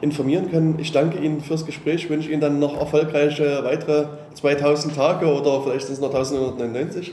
[0.00, 0.78] informieren können.
[0.78, 5.86] Ich danke Ihnen fürs Gespräch, wünsche Ihnen dann noch erfolgreiche weitere 2000 Tage oder vielleicht
[5.86, 7.12] sind es noch 1999.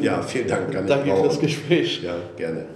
[0.00, 0.86] Ja, vielen Dank.
[0.86, 2.02] Danke fürs Gespräch.
[2.02, 2.66] Ja, gerne.